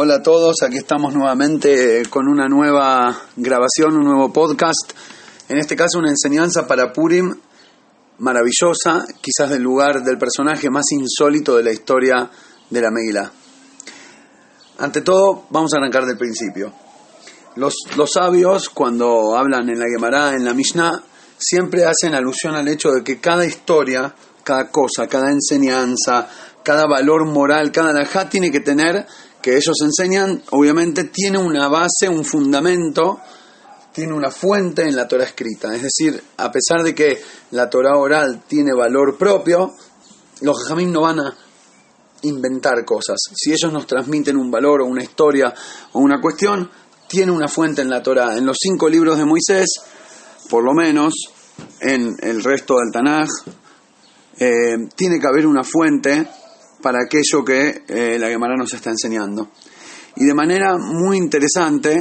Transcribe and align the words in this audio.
Hola 0.00 0.14
a 0.14 0.22
todos, 0.22 0.62
aquí 0.62 0.76
estamos 0.76 1.12
nuevamente 1.12 2.04
con 2.08 2.28
una 2.28 2.46
nueva 2.46 3.20
grabación, 3.34 3.96
un 3.96 4.04
nuevo 4.04 4.32
podcast. 4.32 4.92
En 5.48 5.58
este 5.58 5.74
caso 5.74 5.98
una 5.98 6.08
enseñanza 6.08 6.68
para 6.68 6.92
Purim 6.92 7.34
maravillosa, 8.18 9.04
quizás 9.20 9.50
del 9.50 9.62
lugar 9.62 10.04
del 10.04 10.16
personaje 10.16 10.70
más 10.70 10.84
insólito 10.92 11.56
de 11.56 11.64
la 11.64 11.72
historia 11.72 12.30
de 12.70 12.80
la 12.80 12.92
Megillah. 12.92 13.32
Ante 14.78 15.00
todo, 15.00 15.46
vamos 15.50 15.74
a 15.74 15.78
arrancar 15.78 16.06
del 16.06 16.16
principio. 16.16 16.72
Los, 17.56 17.74
los 17.96 18.12
sabios, 18.12 18.68
cuando 18.68 19.36
hablan 19.36 19.68
en 19.68 19.80
la 19.80 19.86
Gemara, 19.92 20.30
en 20.30 20.44
la 20.44 20.54
Mishnah, 20.54 21.02
siempre 21.38 21.86
hacen 21.86 22.14
alusión 22.14 22.54
al 22.54 22.68
hecho 22.68 22.92
de 22.92 23.02
que 23.02 23.18
cada 23.18 23.44
historia, 23.44 24.14
cada 24.44 24.70
cosa, 24.70 25.08
cada 25.08 25.32
enseñanza, 25.32 26.28
cada 26.62 26.86
valor 26.86 27.24
moral, 27.24 27.72
cada 27.72 27.90
alajá 27.90 28.28
tiene 28.28 28.52
que 28.52 28.60
tener, 28.60 29.06
que 29.48 29.56
ellos 29.56 29.76
enseñan, 29.80 30.42
obviamente 30.50 31.04
tiene 31.04 31.38
una 31.38 31.68
base, 31.68 32.06
un 32.06 32.22
fundamento, 32.22 33.18
tiene 33.94 34.12
una 34.12 34.30
fuente 34.30 34.82
en 34.82 34.94
la 34.94 35.08
Torah 35.08 35.24
escrita. 35.24 35.74
Es 35.74 35.84
decir, 35.84 36.22
a 36.36 36.52
pesar 36.52 36.82
de 36.82 36.94
que 36.94 37.18
la 37.52 37.70
Torah 37.70 37.96
oral 37.96 38.42
tiene 38.46 38.74
valor 38.74 39.16
propio, 39.16 39.72
los 40.42 40.62
jajamim 40.62 40.92
no 40.92 41.00
van 41.00 41.20
a 41.20 41.34
inventar 42.20 42.84
cosas. 42.84 43.16
Si 43.34 43.50
ellos 43.50 43.72
nos 43.72 43.86
transmiten 43.86 44.36
un 44.36 44.50
valor 44.50 44.82
o 44.82 44.84
una 44.84 45.02
historia 45.02 45.54
o 45.92 46.00
una 46.00 46.20
cuestión, 46.20 46.70
tiene 47.08 47.32
una 47.32 47.48
fuente 47.48 47.80
en 47.80 47.88
la 47.88 48.02
Torah. 48.02 48.36
En 48.36 48.44
los 48.44 48.58
cinco 48.60 48.86
libros 48.86 49.16
de 49.16 49.24
Moisés, 49.24 49.80
por 50.50 50.62
lo 50.62 50.74
menos, 50.74 51.14
en 51.80 52.14
el 52.20 52.44
resto 52.44 52.74
del 52.74 52.92
Tanaj, 52.92 53.30
eh, 54.38 54.76
tiene 54.94 55.18
que 55.18 55.26
haber 55.26 55.46
una 55.46 55.64
fuente 55.64 56.28
para 56.82 56.98
aquello 57.04 57.44
que 57.44 57.82
eh, 57.88 58.18
la 58.18 58.28
Gemara 58.28 58.56
nos 58.56 58.72
está 58.72 58.90
enseñando. 58.90 59.50
Y 60.16 60.24
de 60.24 60.34
manera 60.34 60.76
muy 60.78 61.16
interesante, 61.16 61.96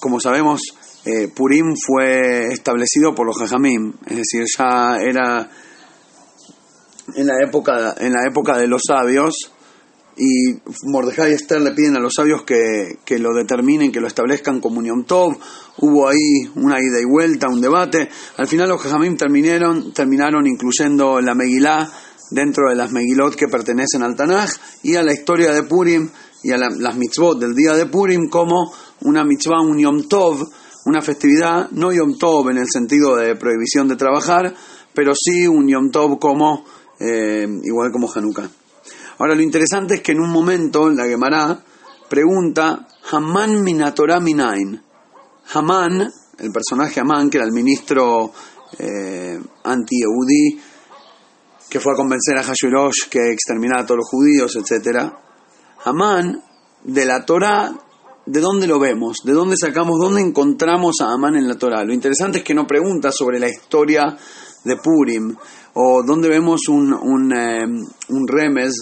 como 0.00 0.20
sabemos, 0.20 0.60
eh, 1.04 1.28
Purim 1.34 1.74
fue 1.74 2.52
establecido 2.52 3.14
por 3.14 3.26
los 3.26 3.36
Jajamim, 3.36 3.92
es 4.06 4.16
decir, 4.16 4.44
ya 4.56 4.96
era 5.00 5.50
en 7.14 7.26
la 7.26 7.34
época, 7.44 7.94
en 7.98 8.12
la 8.12 8.24
época 8.28 8.56
de 8.56 8.66
los 8.66 8.82
sabios, 8.86 9.52
y 10.16 10.54
Mordejai 10.84 11.30
y 11.30 11.34
Esther 11.34 11.62
le 11.62 11.72
piden 11.72 11.96
a 11.96 12.00
los 12.00 12.12
sabios 12.14 12.42
que, 12.42 12.98
que, 13.04 13.18
lo 13.18 13.34
determinen, 13.34 13.90
que 13.90 14.00
lo 14.00 14.06
establezcan 14.06 14.60
como 14.60 14.78
Unión 14.78 15.04
Tov. 15.04 15.38
Hubo 15.78 16.08
ahí 16.08 16.50
una 16.54 16.76
ida 16.78 17.00
y 17.00 17.04
vuelta, 17.04 17.48
un 17.48 17.62
debate. 17.62 18.10
Al 18.36 18.46
final 18.46 18.68
los 18.68 18.80
Jajamim 18.82 19.16
terminaron, 19.16 19.92
terminaron 19.92 20.46
incluyendo 20.46 21.20
la 21.20 21.34
Megilá 21.34 21.90
dentro 22.32 22.68
de 22.68 22.76
las 22.76 22.90
Megilot 22.90 23.34
que 23.34 23.48
pertenecen 23.48 24.02
al 24.02 24.16
Tanaj 24.16 24.50
y 24.82 24.96
a 24.96 25.02
la 25.02 25.12
historia 25.12 25.52
de 25.52 25.62
Purim 25.62 26.08
y 26.42 26.50
a 26.50 26.58
las 26.58 26.96
mitzvot 26.96 27.38
del 27.38 27.54
día 27.54 27.74
de 27.74 27.86
Purim 27.86 28.28
como 28.28 28.72
una 29.02 29.24
mitzvah, 29.24 29.60
un 29.60 29.78
Yom 29.78 30.08
Tov, 30.08 30.48
una 30.86 31.00
festividad, 31.00 31.70
no 31.70 31.92
Yom 31.92 32.18
Tov 32.18 32.50
en 32.50 32.58
el 32.58 32.66
sentido 32.68 33.16
de 33.16 33.36
prohibición 33.36 33.86
de 33.88 33.96
trabajar, 33.96 34.54
pero 34.94 35.12
sí 35.14 35.46
un 35.46 35.68
Yom 35.68 35.90
Tov 35.90 36.18
como, 36.18 36.64
eh, 36.98 37.46
igual 37.62 37.92
como 37.92 38.10
Hanukkah. 38.12 38.48
Ahora, 39.18 39.34
lo 39.34 39.42
interesante 39.42 39.94
es 39.94 40.00
que 40.00 40.12
en 40.12 40.20
un 40.20 40.30
momento 40.30 40.90
la 40.90 41.04
Gemara 41.04 41.62
pregunta, 42.08 42.88
Haman 43.10 43.62
minatorah 43.62 44.20
minain. 44.20 44.82
Haman, 45.52 46.12
el 46.38 46.52
personaje 46.52 47.00
Haman, 47.00 47.30
que 47.30 47.38
era 47.38 47.46
el 47.46 47.52
ministro 47.52 48.32
eh, 48.78 49.38
anti-Eudí, 49.64 50.60
que 51.72 51.80
fue 51.80 51.94
a 51.94 51.96
convencer 51.96 52.36
a 52.36 52.42
Hashverosh 52.42 53.08
que 53.08 53.32
exterminara 53.32 53.84
a 53.84 53.86
todos 53.86 54.00
los 54.00 54.08
judíos, 54.10 54.54
etc. 54.56 55.10
Haman, 55.86 56.42
de 56.84 57.06
la 57.06 57.24
Torah, 57.24 57.72
¿de 58.26 58.40
dónde 58.40 58.66
lo 58.66 58.78
vemos? 58.78 59.20
¿De 59.24 59.32
dónde 59.32 59.56
sacamos? 59.56 59.98
¿Dónde 59.98 60.20
encontramos 60.20 60.96
a 61.00 61.14
Amán 61.14 61.34
en 61.34 61.48
la 61.48 61.54
Torah? 61.54 61.82
Lo 61.82 61.94
interesante 61.94 62.38
es 62.38 62.44
que 62.44 62.52
no 62.52 62.66
pregunta 62.66 63.10
sobre 63.10 63.40
la 63.40 63.48
historia 63.48 64.14
de 64.64 64.76
Purim, 64.76 65.34
o 65.72 66.02
dónde 66.06 66.28
vemos 66.28 66.68
un, 66.68 66.92
un, 66.92 67.32
eh, 67.32 67.64
un 67.64 68.28
remes, 68.28 68.74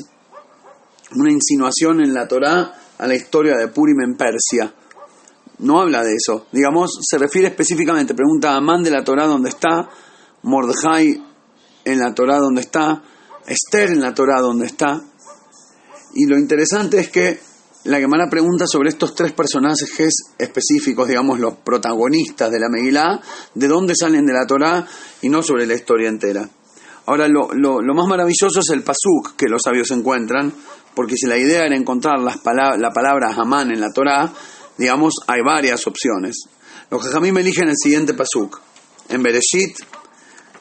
una 1.15 1.31
insinuación 1.31 2.01
en 2.03 2.13
la 2.13 2.27
Torá 2.27 2.73
a 2.99 3.07
la 3.07 3.15
historia 3.15 3.57
de 3.57 3.69
Purim 3.69 4.01
en 4.01 4.17
Persia. 4.17 4.75
No 5.61 5.81
habla 5.81 6.03
de 6.03 6.17
eso. 6.17 6.47
Digamos, 6.51 6.99
se 7.09 7.19
refiere 7.19 7.47
específicamente, 7.47 8.15
pregunta 8.15 8.51
a 8.51 8.57
Amán 8.57 8.83
de 8.83 8.91
la 8.91 9.05
Torá 9.05 9.27
dónde 9.27 9.51
está, 9.51 9.89
Mordejai 10.43 11.30
en 11.93 12.01
la 12.01 12.15
Torá 12.15 12.39
dónde 12.39 12.63
está, 12.63 13.03
Esther 13.47 13.91
en 13.91 14.01
la 14.01 14.15
Torá 14.15 14.41
dónde 14.41 14.67
está. 14.67 15.01
Y 16.15 16.27
lo 16.27 16.39
interesante 16.39 16.99
es 16.99 17.09
que 17.11 17.41
la 17.85 17.99
Gemara 17.99 18.29
pregunta 18.29 18.67
sobre 18.67 18.91
estos 18.91 19.15
tres 19.15 19.33
personajes 19.33 20.13
específicos, 20.39 21.09
digamos, 21.09 21.39
los 21.41 21.55
protagonistas 21.57 22.51
de 22.51 22.61
la 22.61 22.69
Megilá, 22.69 23.21
de 23.55 23.69
dónde 23.69 23.95
salen 23.95 24.27
de 24.27 24.33
la 24.33 24.47
Torá 24.47 24.87
y 25.23 25.29
no 25.29 25.43
sobre 25.43 25.67
la 25.67 25.75
historia 25.75 26.09
entera. 26.09 26.49
Ahora, 27.07 27.27
lo, 27.29 27.49
más 27.95 28.07
maravilloso 28.07 28.61
es 28.61 28.71
el 28.71 28.83
pasuk 28.83 29.35
que 29.37 29.49
los 29.49 29.63
sabios 29.65 29.91
encuentran, 29.91 30.53
porque 30.95 31.17
si 31.17 31.27
la 31.27 31.39
idea 31.39 31.65
era 31.65 31.77
encontrar 31.77 32.21
las 32.21 32.37
la 32.45 32.93
palabra 32.93 33.35
Hamán 33.35 33.73
en 33.73 33.81
la 33.81 33.93
Torá, 33.93 34.31
digamos, 34.77 35.15
hay 35.27 35.41
varias 35.43 35.87
opciones. 35.87 36.37
Los 36.91 37.03
Jajamim 37.03 37.37
eligen 37.39 37.69
el 37.69 37.77
siguiente 37.77 38.15
pasuk. 38.15 38.61
En 39.09 39.23
Bereshit, 39.23 39.79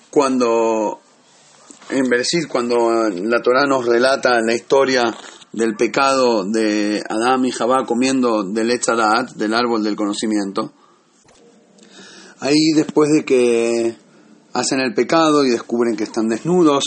cuando, 0.10 1.02
en 1.90 2.08
Bereshit, 2.08 2.48
cuando 2.48 3.10
la 3.10 3.42
Torá 3.42 3.66
nos 3.66 3.86
relata 3.86 4.40
la 4.42 4.54
historia 4.54 5.16
del 5.52 5.76
pecado 5.76 6.46
de 6.46 7.02
Adán 7.10 7.46
y 7.46 7.52
Jabá 7.52 7.86
comiendo 7.86 8.44
del 8.44 8.72
Etzadat, 8.72 9.32
del 9.32 9.54
árbol 9.54 9.84
del 9.84 9.96
conocimiento, 9.96 10.74
ahí 12.40 12.72
después 12.76 13.10
de 13.12 13.26
que 13.26 13.96
hacen 14.54 14.80
el 14.80 14.94
pecado 14.94 15.46
y 15.46 15.50
descubren 15.50 15.96
que 15.96 16.04
están 16.04 16.28
desnudos, 16.28 16.84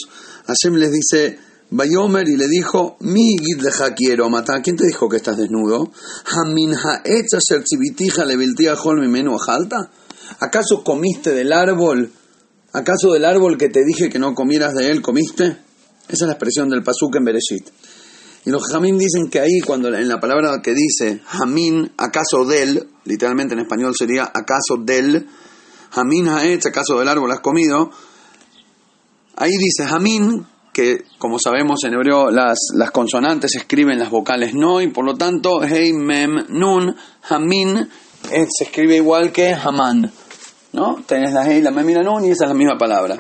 Hashem 0.47 0.75
les 0.75 0.93
dice, 0.93 1.39
Bayomer 1.71 2.29
y 2.29 2.37
le 2.37 2.49
dijo, 2.49 2.97
mi 3.01 3.37
leja 3.39 3.95
quiero 3.95 4.29
matar. 4.29 4.61
¿Quién 4.63 4.77
te 4.77 4.87
dijo 4.87 5.09
que 5.09 5.17
estás 5.17 5.39
desnudo? 5.39 5.91
¿Acaso 10.39 10.85
comiste 10.85 11.33
del 11.33 11.53
árbol? 11.53 12.13
¿Acaso 12.75 13.13
del 13.13 13.25
árbol 13.25 13.59
que 13.59 13.69
te 13.69 13.85
dije 13.85 14.09
que 14.09 14.19
no 14.19 14.35
comieras 14.35 14.75
de 14.75 14.91
él 14.91 15.03
comiste? 15.03 15.45
Esa 15.45 15.57
es 16.09 16.21
la 16.23 16.33
expresión 16.33 16.71
del 16.71 16.83
pasuk 16.83 17.17
en 17.17 17.25
Bereshit. 17.25 17.69
Y 18.45 18.51
los 18.51 18.63
jamín 18.73 18.99
dicen 18.99 19.29
que 19.31 19.41
ahí, 19.41 19.61
cuando 19.61 19.89
en 19.89 20.09
la 20.09 20.19
palabra 20.19 20.61
que 20.63 20.73
dice 20.73 21.21
jamín, 21.27 21.93
acaso 21.97 22.45
del, 22.45 22.89
literalmente 23.05 23.55
en 23.55 23.61
español 23.61 23.95
sería 23.97 24.25
acaso 24.25 24.79
del, 24.83 25.29
jamín 25.91 26.29
haetz, 26.29 26.67
acaso 26.67 26.99
del 26.99 27.09
árbol 27.09 27.31
has 27.31 27.41
comido, 27.41 27.91
ahí 29.37 29.53
dice 29.53 29.87
jamín, 29.87 30.47
que 30.73 31.05
como 31.19 31.39
sabemos 31.39 31.85
en 31.85 31.93
hebreo 31.93 32.31
las, 32.31 32.59
las 32.75 32.91
consonantes 32.91 33.55
escriben 33.55 33.99
las 33.99 34.09
vocales 34.09 34.55
no 34.55 34.81
y 34.81 34.89
por 34.89 35.05
lo 35.05 35.17
tanto 35.17 35.61
hey, 35.63 35.93
mem, 35.93 36.47
nun, 36.49 36.97
hamin 37.29 37.77
eh, 38.31 38.47
se 38.49 38.65
escribe 38.65 38.97
igual 38.97 39.33
que 39.33 39.53
haman. 39.53 40.11
¿No? 40.73 41.03
Tenés 41.07 41.33
la 41.33 41.45
hey, 41.45 41.61
la 41.63 41.71
mem 41.71 41.89
y 41.91 41.95
la 41.95 42.03
nun 42.03 42.25
y 42.25 42.31
esa 42.31 42.45
es 42.45 42.51
la 42.51 42.55
misma 42.55 42.79
palabra. 42.79 43.19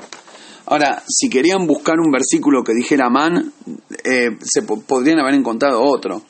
Ahora, 0.67 1.03
si 1.07 1.29
querían 1.29 1.67
buscar 1.67 1.99
un 1.99 2.11
versículo 2.11 2.63
que 2.63 2.73
dijera 2.73 3.11
man, 3.11 3.53
eh, 4.05 4.39
se 4.43 4.63
podrían 4.63 5.19
haber 5.19 5.35
encontrado 5.35 5.83
otro. 5.83 6.23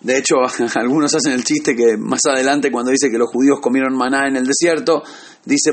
De 0.00 0.18
hecho, 0.18 0.36
algunos 0.76 1.14
hacen 1.14 1.32
el 1.32 1.44
chiste 1.44 1.74
que 1.74 1.96
más 1.96 2.20
adelante 2.26 2.70
cuando 2.70 2.90
dice 2.90 3.10
que 3.10 3.18
los 3.18 3.30
judíos 3.30 3.60
comieron 3.60 3.96
maná 3.96 4.28
en 4.28 4.36
el 4.36 4.46
desierto, 4.46 5.02
dice 5.44 5.70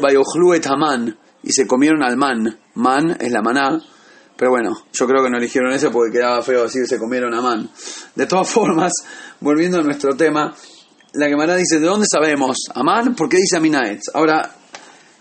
et 0.55 0.65
haman 0.67 1.17
y 1.43 1.51
se 1.51 1.67
comieron 1.67 2.01
al 2.03 2.17
man. 2.17 2.57
Man 2.75 3.17
es 3.19 3.31
la 3.31 3.41
maná, 3.41 3.81
pero 4.37 4.51
bueno, 4.51 4.85
yo 4.93 5.05
creo 5.05 5.23
que 5.23 5.29
no 5.29 5.37
eligieron 5.37 5.73
ese 5.73 5.89
porque 5.89 6.17
quedaba 6.17 6.41
feo 6.41 6.63
decir 6.63 6.87
se 6.87 6.97
comieron 6.97 7.33
a 7.33 7.41
man. 7.41 7.69
De 8.15 8.25
todas 8.25 8.49
formas, 8.49 8.93
volviendo 9.41 9.79
a 9.79 9.83
nuestro 9.83 10.15
tema, 10.15 10.55
la 11.13 11.27
Gemara 11.27 11.55
dice, 11.55 11.79
¿de 11.79 11.85
dónde 11.85 12.05
sabemos? 12.09 12.57
¿Amán? 12.73 13.15
¿Por 13.15 13.27
qué 13.27 13.37
dice 13.37 13.57
Aminaetz? 13.57 14.03
Ahora, 14.13 14.55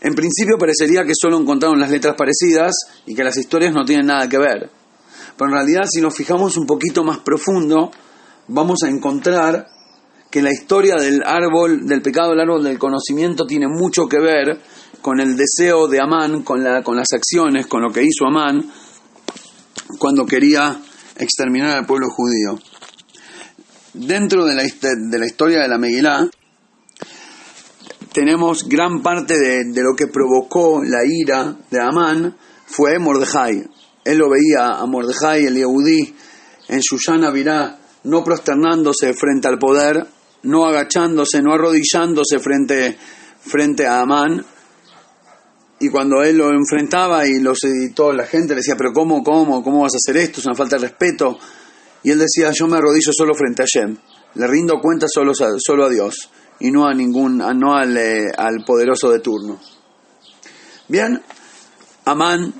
en 0.00 0.14
principio 0.14 0.56
parecería 0.58 1.04
que 1.04 1.12
solo 1.14 1.38
encontraron 1.38 1.80
las 1.80 1.90
letras 1.90 2.14
parecidas 2.16 2.72
y 3.06 3.14
que 3.14 3.24
las 3.24 3.36
historias 3.36 3.74
no 3.74 3.84
tienen 3.84 4.06
nada 4.06 4.28
que 4.28 4.38
ver. 4.38 4.70
Pero 5.36 5.50
en 5.50 5.54
realidad, 5.56 5.82
si 5.90 6.00
nos 6.00 6.14
fijamos 6.14 6.56
un 6.56 6.66
poquito 6.66 7.02
más 7.02 7.18
profundo, 7.18 7.90
vamos 8.48 8.82
a 8.84 8.88
encontrar 8.88 9.66
que 10.30 10.42
la 10.42 10.52
historia 10.52 10.94
del 10.94 11.22
árbol, 11.24 11.86
del 11.86 12.02
pecado 12.02 12.30
del 12.30 12.40
árbol 12.40 12.62
del 12.62 12.78
conocimiento 12.78 13.46
tiene 13.46 13.66
mucho 13.66 14.06
que 14.06 14.20
ver 14.20 14.60
con 15.02 15.18
el 15.18 15.36
deseo 15.36 15.88
de 15.88 16.00
Amán, 16.00 16.42
con, 16.42 16.62
la, 16.62 16.82
con 16.82 16.96
las 16.96 17.08
acciones, 17.12 17.66
con 17.66 17.82
lo 17.82 17.90
que 17.90 18.02
hizo 18.02 18.26
Amán 18.26 18.70
cuando 19.98 20.24
quería 20.24 20.80
exterminar 21.18 21.78
al 21.78 21.86
pueblo 21.86 22.08
judío. 22.10 22.58
Dentro 23.92 24.44
de 24.44 24.54
la, 24.54 24.62
de 24.62 25.18
la 25.18 25.26
historia 25.26 25.62
de 25.62 25.68
la 25.68 25.78
Megilá, 25.78 26.28
tenemos 28.12 28.68
gran 28.68 29.02
parte 29.02 29.38
de, 29.38 29.64
de, 29.64 29.82
lo 29.82 29.96
que 29.96 30.06
provocó 30.06 30.82
la 30.84 31.04
ira 31.04 31.56
de 31.70 31.80
Amán 31.80 32.36
fue 32.66 32.98
Mordejai. 32.98 33.64
Él 34.04 34.18
lo 34.18 34.30
veía 34.30 34.78
a 34.78 34.86
Mordejai, 34.86 35.46
el 35.46 35.56
Yehudí, 35.56 36.14
en 36.68 36.80
Shushan 36.80 37.32
Virá, 37.32 37.78
no 38.04 38.22
prosternándose 38.22 39.12
frente 39.12 39.48
al 39.48 39.58
poder, 39.58 40.06
no 40.44 40.66
agachándose, 40.66 41.42
no 41.42 41.52
arrodillándose 41.52 42.38
frente, 42.38 42.96
frente 43.40 43.86
a 43.86 44.00
Amán. 44.00 44.44
Y 45.80 45.88
cuando 45.88 46.22
él 46.22 46.38
lo 46.38 46.50
enfrentaba 46.50 47.26
y, 47.26 47.40
los, 47.40 47.58
toda 47.94 48.14
la 48.14 48.26
gente 48.26 48.50
le 48.50 48.60
decía, 48.60 48.76
pero 48.76 48.92
¿cómo, 48.92 49.22
cómo, 49.24 49.62
cómo 49.62 49.82
vas 49.82 49.94
a 49.94 49.96
hacer 49.96 50.16
esto? 50.22 50.40
Es 50.40 50.46
una 50.46 50.54
falta 50.54 50.76
de 50.76 50.82
respeto. 50.82 51.38
Y 52.02 52.10
él 52.10 52.18
decía, 52.18 52.50
yo 52.52 52.66
me 52.66 52.78
arrodillo 52.78 53.12
solo 53.12 53.34
frente 53.34 53.62
a 53.62 53.66
Shem. 53.66 53.96
Le 54.34 54.46
rindo 54.46 54.80
cuenta 54.80 55.06
solo, 55.08 55.32
solo 55.34 55.84
a 55.84 55.88
Dios 55.88 56.30
y 56.60 56.70
no 56.70 56.86
a 56.86 56.94
ningún, 56.94 57.38
no 57.38 57.74
al, 57.74 57.96
eh, 57.96 58.30
al 58.36 58.64
poderoso 58.64 59.10
de 59.10 59.20
turno. 59.20 59.58
Bien, 60.88 61.20
Amán 62.04 62.52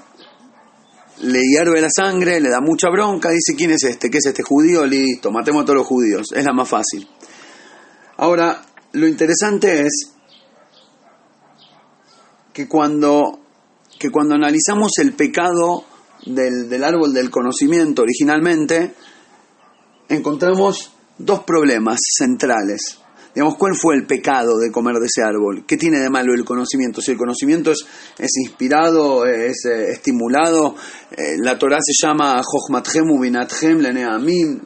le 1.22 1.40
hierve 1.40 1.81
la 1.81 1.90
sangre, 1.90 2.40
le 2.40 2.48
da 2.48 2.60
mucha 2.60 2.88
bronca, 2.90 3.31
dice, 3.31 3.54
¿quién 3.56 3.72
es 3.72 3.84
este? 3.84 4.10
¿Qué 4.10 4.19
es 4.19 4.26
este 4.26 4.42
judío? 4.42 4.87
Listo, 4.87 5.31
matemos 5.31 5.62
a 5.62 5.66
todos 5.66 5.78
los 5.78 5.86
judíos, 5.86 6.28
es 6.34 6.44
la 6.44 6.52
más 6.52 6.69
fácil. 6.69 7.06
Ahora, 8.16 8.62
lo 8.93 9.06
interesante 9.06 9.82
es 9.86 10.12
que 12.52 12.66
cuando, 12.66 13.40
que 13.98 14.10
cuando 14.10 14.34
analizamos 14.34 14.93
el 14.98 15.12
pecado 15.12 15.84
del, 16.25 16.69
del 16.69 16.84
árbol 16.84 17.12
del 17.12 17.31
conocimiento 17.31 18.02
originalmente, 18.02 18.94
encontramos 20.10 20.92
dos 21.18 21.44
problemas 21.44 22.00
centrales. 22.16 22.98
Digamos, 23.34 23.56
¿cuál 23.56 23.76
fue 23.76 23.94
el 23.94 24.06
pecado 24.06 24.58
de 24.58 24.72
comer 24.72 24.96
de 24.96 25.06
ese 25.06 25.22
árbol? 25.22 25.64
¿Qué 25.66 25.76
tiene 25.76 26.00
de 26.00 26.10
malo 26.10 26.34
el 26.34 26.44
conocimiento? 26.44 27.00
Si 27.00 27.12
el 27.12 27.16
conocimiento 27.16 27.70
es, 27.70 27.86
es 28.18 28.30
inspirado, 28.44 29.24
es 29.24 29.64
eh, 29.66 29.92
estimulado, 29.92 30.74
eh, 31.12 31.36
la 31.38 31.56
Torah 31.56 31.78
se 31.80 31.92
llama 32.04 32.42
Jochmatchem 32.44 33.08
Ubinatchem 33.08 33.78
Leneamim, 33.78 34.60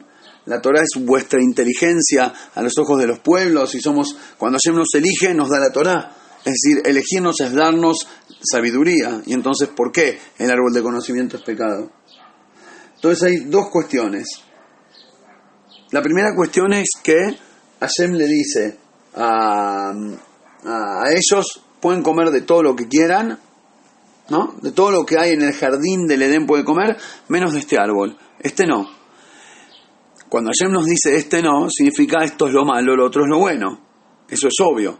la 0.45 0.61
Torah 0.61 0.81
es 0.81 1.03
vuestra 1.03 1.41
inteligencia 1.41 2.33
a 2.55 2.61
los 2.63 2.77
ojos 2.79 2.99
de 2.99 3.07
los 3.07 3.19
pueblos 3.19 3.75
y 3.75 3.81
somos, 3.81 4.15
cuando 4.37 4.57
Hashem 4.57 4.75
nos 4.75 4.93
elige, 4.95 5.33
nos 5.33 5.49
da 5.49 5.59
la 5.59 5.71
Torah. 5.71 6.11
Es 6.43 6.53
decir, 6.61 6.81
elegirnos 6.85 7.39
es 7.41 7.53
darnos 7.53 8.07
sabiduría. 8.43 9.21
Y 9.25 9.33
entonces, 9.33 9.69
¿por 9.69 9.91
qué 9.91 10.19
el 10.37 10.51
árbol 10.51 10.73
de 10.73 10.83
conocimiento 10.83 11.37
es 11.37 11.43
pecado? 11.43 11.91
Entonces 12.95 13.23
hay 13.23 13.37
dos 13.45 13.69
cuestiones. 13.69 14.44
La 15.95 16.01
primera 16.01 16.35
cuestión 16.35 16.73
es 16.73 16.89
que 17.01 17.37
Hashem 17.79 18.15
le 18.15 18.25
dice 18.25 18.77
a, 19.15 19.93
a, 20.65 21.03
ellos, 21.09 21.61
pueden 21.79 22.03
comer 22.03 22.31
de 22.31 22.41
todo 22.41 22.61
lo 22.61 22.75
que 22.75 22.89
quieran, 22.89 23.39
¿no? 24.27 24.55
De 24.61 24.73
todo 24.73 24.91
lo 24.91 25.05
que 25.05 25.17
hay 25.17 25.31
en 25.31 25.41
el 25.41 25.53
jardín 25.53 26.05
del 26.05 26.23
Edén 26.23 26.47
puede 26.47 26.65
comer, 26.65 26.97
menos 27.29 27.53
de 27.53 27.59
este 27.59 27.77
árbol. 27.79 28.17
Este 28.41 28.65
no. 28.65 28.89
Cuando 30.27 30.51
Hashem 30.51 30.73
nos 30.73 30.85
dice 30.85 31.15
este 31.15 31.41
no, 31.41 31.69
significa 31.69 32.25
esto 32.25 32.47
es 32.47 32.53
lo 32.53 32.65
malo, 32.65 32.93
lo 32.97 33.05
otro 33.05 33.23
es 33.23 33.29
lo 33.29 33.39
bueno. 33.39 33.79
Eso 34.27 34.49
es 34.49 34.55
obvio. 34.61 34.99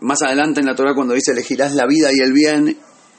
Más 0.00 0.22
adelante 0.22 0.58
en 0.58 0.66
la 0.66 0.74
Torah 0.74 0.96
cuando 0.96 1.14
dice 1.14 1.30
elegirás 1.30 1.72
la 1.76 1.86
vida 1.86 2.10
y 2.12 2.18
el 2.18 2.32
bien 2.32 2.76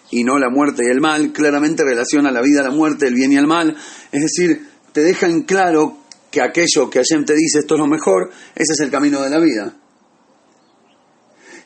y 0.09 0.25
no 0.25 0.37
la 0.37 0.49
muerte 0.49 0.83
y 0.85 0.91
el 0.91 0.99
mal, 0.99 1.31
claramente 1.31 1.85
relaciona 1.85 2.31
la 2.31 2.41
vida, 2.41 2.61
la 2.61 2.71
muerte, 2.71 3.07
el 3.07 3.15
bien 3.15 3.31
y 3.31 3.37
el 3.37 3.47
mal. 3.47 3.77
Es 4.11 4.23
decir, 4.23 4.67
te 4.91 5.03
deja 5.03 5.27
en 5.27 5.43
claro 5.43 6.00
que 6.31 6.41
aquello 6.41 6.89
que 6.89 6.99
Hashem 6.99 7.25
te 7.25 7.35
dice 7.35 7.59
esto 7.59 7.75
es 7.75 7.79
lo 7.79 7.87
mejor, 7.87 8.31
ese 8.55 8.73
es 8.73 8.79
el 8.79 8.89
camino 8.89 9.21
de 9.21 9.29
la 9.29 9.39
vida. 9.39 9.73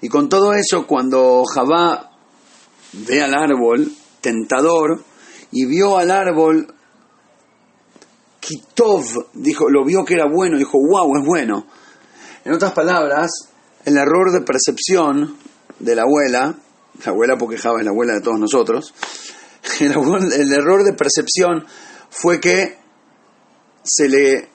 Y 0.02 0.10
con 0.10 0.28
todo 0.28 0.54
eso, 0.54 0.86
cuando 0.88 1.44
Javá 1.46 2.12
ve 2.94 3.22
al 3.22 3.34
árbol 3.34 3.92
tentador 4.22 5.04
y 5.52 5.66
vio 5.66 5.98
al 5.98 6.12
árbol 6.12 6.74
Kitov, 8.40 9.04
dijo, 9.34 9.70
lo 9.70 9.86
vio 9.86 10.04
que 10.04 10.16
era 10.16 10.26
bueno, 10.32 10.58
dijo, 10.58 10.78
wow, 10.80 11.16
es 11.18 11.26
bueno. 11.26 11.66
En 12.44 12.54
otras 12.54 12.74
palabras, 12.74 13.32
el 13.86 13.98
error 13.98 14.32
de 14.32 14.42
percepción 14.42 15.38
de 15.80 15.96
la 15.96 16.04
abuela, 16.04 16.56
la 17.04 17.12
abuela 17.12 17.38
porque 17.38 17.58
Java 17.58 17.80
es 17.80 17.86
la 17.86 17.92
abuela 17.92 18.14
de 18.14 18.22
todos 18.22 18.40
nosotros, 18.40 18.94
el, 19.80 19.92
el 19.92 20.54
error 20.54 20.84
de 20.84 20.94
percepción 20.94 21.66
fue 22.10 22.40
que 22.40 22.78
se 23.84 24.10
le 24.10 24.55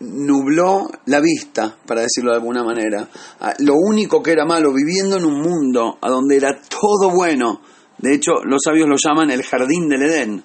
nubló 0.00 0.88
la 1.06 1.20
vista, 1.20 1.76
para 1.86 2.02
decirlo 2.02 2.32
de 2.32 2.38
alguna 2.38 2.64
manera. 2.64 3.08
Ah, 3.40 3.54
lo 3.58 3.74
único 3.76 4.22
que 4.22 4.32
era 4.32 4.44
malo, 4.44 4.72
viviendo 4.72 5.16
en 5.16 5.24
un 5.24 5.40
mundo 5.40 5.98
a 6.00 6.08
donde 6.08 6.36
era 6.36 6.60
todo 6.60 7.10
bueno, 7.10 7.60
de 7.98 8.14
hecho 8.14 8.44
los 8.44 8.62
sabios 8.64 8.88
lo 8.88 8.96
llaman 8.96 9.30
el 9.30 9.42
jardín 9.42 9.88
del 9.88 10.02
Edén, 10.02 10.44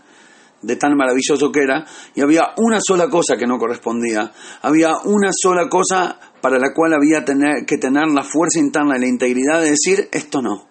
de 0.62 0.76
tan 0.76 0.96
maravilloso 0.98 1.52
que 1.52 1.62
era, 1.62 1.86
y 2.16 2.22
había 2.22 2.54
una 2.58 2.80
sola 2.82 3.10
cosa 3.10 3.38
que 3.38 3.48
no 3.48 3.58
correspondía, 3.58 4.32
había 4.62 4.94
una 5.06 5.30
sola 5.32 5.70
cosa 5.70 6.20
para 6.42 6.60
la 6.60 6.74
cual 6.74 6.94
había 6.94 7.24
tener, 7.24 7.66
que 7.66 7.78
tener 7.78 8.08
la 8.10 8.24
fuerza 8.24 8.60
interna 8.60 8.98
y 8.98 9.02
la 9.02 9.08
integridad 9.08 9.62
de 9.62 9.72
decir, 9.72 10.10
esto 10.12 10.42
no. 10.42 10.68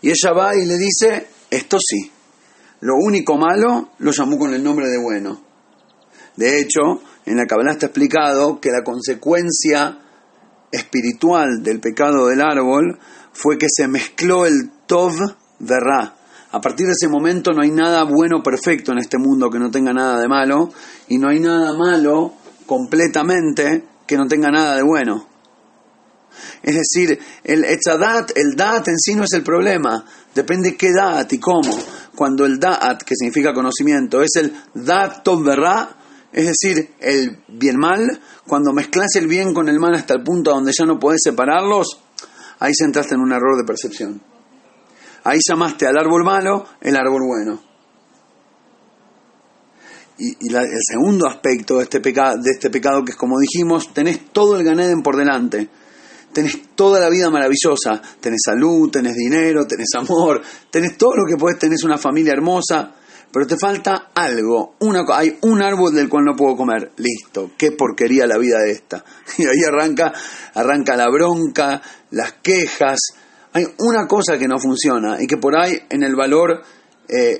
Y 0.00 0.10
ella 0.10 0.32
va 0.32 0.54
y 0.56 0.64
le 0.64 0.78
dice, 0.78 1.28
esto 1.50 1.78
sí. 1.78 2.10
Lo 2.80 2.94
único 2.96 3.36
malo 3.36 3.90
lo 3.98 4.12
llamó 4.12 4.38
con 4.38 4.54
el 4.54 4.62
nombre 4.62 4.88
de 4.88 5.02
bueno. 5.02 5.42
De 6.36 6.60
hecho, 6.60 7.02
en 7.28 7.36
la 7.36 7.46
Kabbalah 7.46 7.72
está 7.72 7.86
explicado 7.86 8.58
que 8.58 8.70
la 8.70 8.82
consecuencia 8.82 9.98
espiritual 10.72 11.62
del 11.62 11.80
pecado 11.80 12.26
del 12.28 12.40
árbol 12.40 12.98
fue 13.32 13.58
que 13.58 13.66
se 13.68 13.86
mezcló 13.86 14.46
el 14.46 14.70
Tov 14.86 15.12
Verra. 15.58 16.14
A 16.50 16.60
partir 16.62 16.86
de 16.86 16.92
ese 16.92 17.08
momento 17.08 17.52
no 17.52 17.62
hay 17.62 17.70
nada 17.70 18.04
bueno 18.04 18.42
perfecto 18.42 18.92
en 18.92 18.98
este 18.98 19.18
mundo 19.18 19.50
que 19.50 19.58
no 19.58 19.70
tenga 19.70 19.92
nada 19.92 20.18
de 20.20 20.28
malo 20.28 20.70
y 21.08 21.18
no 21.18 21.28
hay 21.28 21.40
nada 21.40 21.74
malo 21.74 22.32
completamente 22.64 23.84
que 24.06 24.16
no 24.16 24.26
tenga 24.26 24.50
nada 24.50 24.76
de 24.76 24.82
bueno. 24.82 25.26
Es 26.62 26.76
decir, 26.76 27.18
el 27.44 27.64
etzadat, 27.64 28.30
el 28.36 28.56
dat 28.56 28.88
en 28.88 28.98
sí 28.98 29.14
no 29.14 29.24
es 29.24 29.32
el 29.32 29.42
problema, 29.42 30.04
depende 30.34 30.76
qué 30.76 30.92
dat 30.92 31.30
y 31.32 31.38
cómo. 31.38 31.76
Cuando 32.14 32.46
el 32.46 32.58
dat, 32.58 33.02
que 33.02 33.14
significa 33.14 33.52
conocimiento, 33.52 34.22
es 34.22 34.36
el 34.36 34.52
dat 34.72 35.22
tov 35.22 35.44
verra, 35.44 35.97
es 36.38 36.46
decir, 36.46 36.94
el 37.00 37.42
bien-mal, 37.48 38.20
cuando 38.46 38.72
mezclas 38.72 39.16
el 39.16 39.26
bien 39.26 39.52
con 39.52 39.68
el 39.68 39.80
mal 39.80 39.96
hasta 39.96 40.14
el 40.14 40.22
punto 40.22 40.52
donde 40.52 40.70
ya 40.70 40.86
no 40.86 40.96
podés 40.96 41.18
separarlos, 41.24 41.98
ahí 42.60 42.70
se 42.72 42.84
entraste 42.84 43.16
en 43.16 43.22
un 43.22 43.32
error 43.32 43.56
de 43.56 43.64
percepción. 43.64 44.22
Ahí 45.24 45.40
llamaste 45.44 45.88
al 45.88 45.98
árbol 45.98 46.22
malo 46.22 46.64
el 46.80 46.94
árbol 46.94 47.22
bueno. 47.26 47.60
Y, 50.18 50.54
el 50.54 50.80
segundo 50.88 51.26
aspecto 51.26 51.78
de 51.78 51.82
este, 51.82 51.98
pecado, 51.98 52.36
de 52.40 52.52
este 52.52 52.70
pecado, 52.70 53.04
que 53.04 53.10
es 53.10 53.18
como 53.18 53.40
dijimos, 53.40 53.92
tenés 53.92 54.30
todo 54.30 54.56
el 54.56 54.64
Ganeden 54.64 55.02
por 55.02 55.16
delante. 55.16 55.68
Tenés 56.32 56.76
toda 56.76 57.00
la 57.00 57.08
vida 57.08 57.30
maravillosa. 57.30 58.00
Tenés 58.20 58.42
salud, 58.44 58.90
tenés 58.92 59.16
dinero, 59.16 59.66
tenés 59.66 59.88
amor, 59.96 60.40
tenés 60.70 60.96
todo 60.96 61.16
lo 61.16 61.24
que 61.28 61.36
podés, 61.36 61.58
tenés 61.58 61.82
una 61.82 61.98
familia 61.98 62.32
hermosa 62.32 62.94
pero 63.32 63.46
te 63.46 63.56
falta 63.56 64.10
algo. 64.14 64.74
Una, 64.80 65.04
hay 65.12 65.38
un 65.42 65.62
árbol 65.62 65.94
del 65.94 66.08
cual 66.08 66.24
no 66.24 66.36
puedo 66.36 66.56
comer. 66.56 66.92
Listo, 66.96 67.52
qué 67.56 67.72
porquería 67.72 68.26
la 68.26 68.38
vida 68.38 68.58
de 68.60 68.72
esta. 68.72 69.04
Y 69.38 69.44
ahí 69.44 69.62
arranca, 69.66 70.12
arranca 70.54 70.96
la 70.96 71.08
bronca, 71.10 71.82
las 72.10 72.34
quejas. 72.42 72.98
Hay 73.52 73.66
una 73.78 74.06
cosa 74.06 74.38
que 74.38 74.48
no 74.48 74.58
funciona 74.58 75.20
y 75.20 75.26
que 75.26 75.36
por 75.36 75.56
ahí 75.58 75.78
en 75.90 76.02
el 76.02 76.14
valor, 76.16 76.62
eh, 77.08 77.38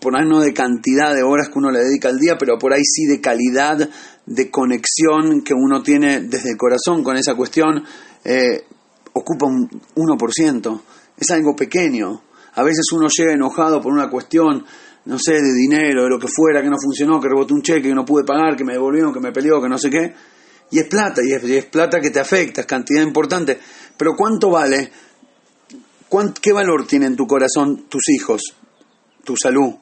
por 0.00 0.16
ahí 0.16 0.28
no 0.28 0.40
de 0.40 0.52
cantidad 0.52 1.14
de 1.14 1.22
horas 1.22 1.48
que 1.48 1.58
uno 1.58 1.70
le 1.70 1.80
dedica 1.80 2.08
al 2.08 2.18
día, 2.18 2.36
pero 2.38 2.58
por 2.58 2.72
ahí 2.72 2.84
sí 2.84 3.06
de 3.06 3.20
calidad, 3.20 3.88
de 4.26 4.50
conexión 4.50 5.42
que 5.42 5.54
uno 5.54 5.82
tiene 5.82 6.20
desde 6.20 6.50
el 6.50 6.56
corazón 6.56 7.02
con 7.02 7.16
esa 7.16 7.34
cuestión, 7.34 7.84
eh, 8.24 8.64
ocupa 9.12 9.46
un 9.46 9.68
1%. 9.94 10.82
Es 11.16 11.30
algo 11.30 11.56
pequeño. 11.56 12.22
A 12.54 12.62
veces 12.62 12.86
uno 12.92 13.08
llega 13.08 13.32
enojado 13.32 13.80
por 13.80 13.92
una 13.92 14.10
cuestión 14.10 14.64
no 15.08 15.18
sé, 15.18 15.40
de 15.40 15.54
dinero, 15.54 16.04
de 16.04 16.10
lo 16.10 16.18
que 16.18 16.28
fuera, 16.28 16.62
que 16.62 16.68
no 16.68 16.76
funcionó, 16.78 17.18
que 17.18 17.28
rebotó 17.28 17.54
un 17.54 17.62
cheque, 17.62 17.88
que 17.88 17.94
no 17.94 18.04
pude 18.04 18.24
pagar, 18.24 18.54
que 18.54 18.64
me 18.64 18.74
devolvieron, 18.74 19.10
que 19.10 19.20
me 19.20 19.32
peleó, 19.32 19.60
que 19.60 19.68
no 19.68 19.78
sé 19.78 19.88
qué. 19.88 20.14
Y 20.70 20.80
es 20.80 20.86
plata, 20.86 21.22
y 21.24 21.32
es, 21.32 21.64
plata 21.64 21.98
que 21.98 22.10
te 22.10 22.20
afecta, 22.20 22.60
es 22.60 22.66
cantidad 22.66 23.02
importante. 23.02 23.58
Pero 23.96 24.12
¿cuánto 24.14 24.50
vale? 24.50 24.92
¿Qué 26.42 26.52
valor 26.52 26.86
tiene 26.86 27.06
en 27.06 27.16
tu 27.16 27.26
corazón 27.26 27.86
tus 27.88 28.02
hijos, 28.10 28.54
tu 29.24 29.34
salud? 29.34 29.76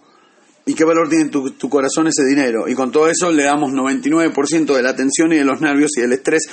¿Y 0.64 0.75
qué 0.75 0.85
valor 0.85 1.09
tiene 1.09 1.25
en 1.25 1.30
tu, 1.30 1.68
corazón 1.68 2.06
ese 2.06 2.25
dinero? 2.25 2.68
Y 2.68 2.76
con 2.76 2.92
todo 2.92 3.09
eso 3.09 3.33
le 3.33 3.42
damos 3.42 3.73
99% 3.73 4.76
de 4.76 4.83
la 4.83 4.90
atención 4.90 5.33
y 5.33 5.38
de 5.38 5.45
los 5.45 5.61
nervios 5.61 5.90
y 5.97 6.02
del 6.02 6.12
estrés 6.12 6.45